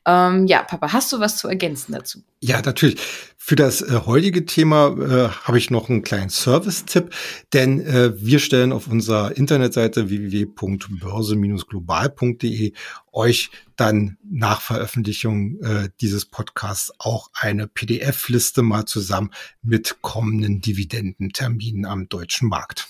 Ähm, 0.06 0.46
ja, 0.46 0.62
Papa, 0.62 0.92
hast 0.92 1.12
du 1.12 1.20
was 1.20 1.36
zu 1.36 1.48
ergänzen 1.48 1.92
dazu? 1.92 2.22
Ja, 2.44 2.60
natürlich. 2.60 2.98
Für 3.36 3.54
das 3.56 3.82
äh, 3.82 4.00
heutige 4.06 4.46
Thema 4.46 4.88
äh, 4.88 5.28
habe 5.28 5.58
ich 5.58 5.70
noch 5.70 5.88
einen 5.88 6.02
kleinen 6.02 6.30
Service-Tipp, 6.30 7.10
denn 7.52 7.80
äh, 7.80 8.20
wir 8.20 8.40
stellen 8.40 8.72
auf 8.72 8.88
unserer 8.88 9.36
Internetseite 9.36 10.08
www.börse-global.de 10.08 12.72
euch 13.12 13.50
dann 13.76 14.18
nach 14.24 14.60
Veröffentlichung 14.60 15.60
äh, 15.62 15.88
dieses 16.00 16.26
Podcasts 16.26 16.92
auch 16.98 17.30
eine 17.34 17.66
PDF-Liste 17.66 18.62
mal 18.62 18.86
zusammen 18.86 19.30
mit 19.62 19.98
kommenden 20.00 20.60
Dividendenterminen 20.60 21.84
am 21.84 22.08
deutschen 22.08 22.48
Markt. 22.48 22.88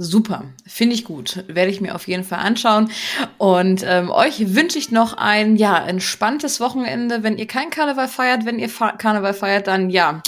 Super, 0.00 0.44
finde 0.64 0.94
ich 0.94 1.04
gut. 1.04 1.42
Werde 1.48 1.72
ich 1.72 1.80
mir 1.80 1.96
auf 1.96 2.06
jeden 2.06 2.22
Fall 2.22 2.38
anschauen. 2.38 2.88
Und 3.36 3.82
ähm, 3.84 4.10
euch 4.10 4.54
wünsche 4.54 4.78
ich 4.78 4.92
noch 4.92 5.14
ein 5.14 5.56
ja 5.56 5.76
entspanntes 5.84 6.60
Wochenende. 6.60 7.24
Wenn 7.24 7.36
ihr 7.36 7.48
kein 7.48 7.70
Karneval 7.70 8.06
feiert, 8.06 8.44
wenn 8.44 8.60
ihr 8.60 8.68
Karneval 8.68 9.34
feiert, 9.34 9.66
dann 9.66 9.90
ja 9.90 10.22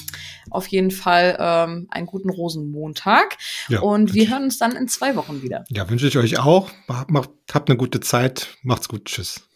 auf 0.50 0.66
jeden 0.68 0.90
Fall 0.90 1.36
ähm, 1.38 1.86
einen 1.90 2.06
guten 2.06 2.30
Rosenmontag. 2.30 3.36
Ja, 3.68 3.80
und 3.80 4.14
wir 4.14 4.28
hören 4.28 4.44
uns 4.44 4.58
dann 4.58 4.76
in 4.76 4.88
zwei 4.88 5.16
Wochen 5.16 5.42
wieder. 5.42 5.64
Ja, 5.68 5.88
wünsche 5.88 6.06
ich 6.06 6.16
euch 6.18 6.38
auch. 6.38 6.70
Macht, 7.08 7.30
habt 7.52 7.68
eine 7.68 7.76
gute 7.76 8.00
Zeit. 8.00 8.48
Macht's 8.62 8.88
gut. 8.88 9.06
Tschüss. 9.06 9.49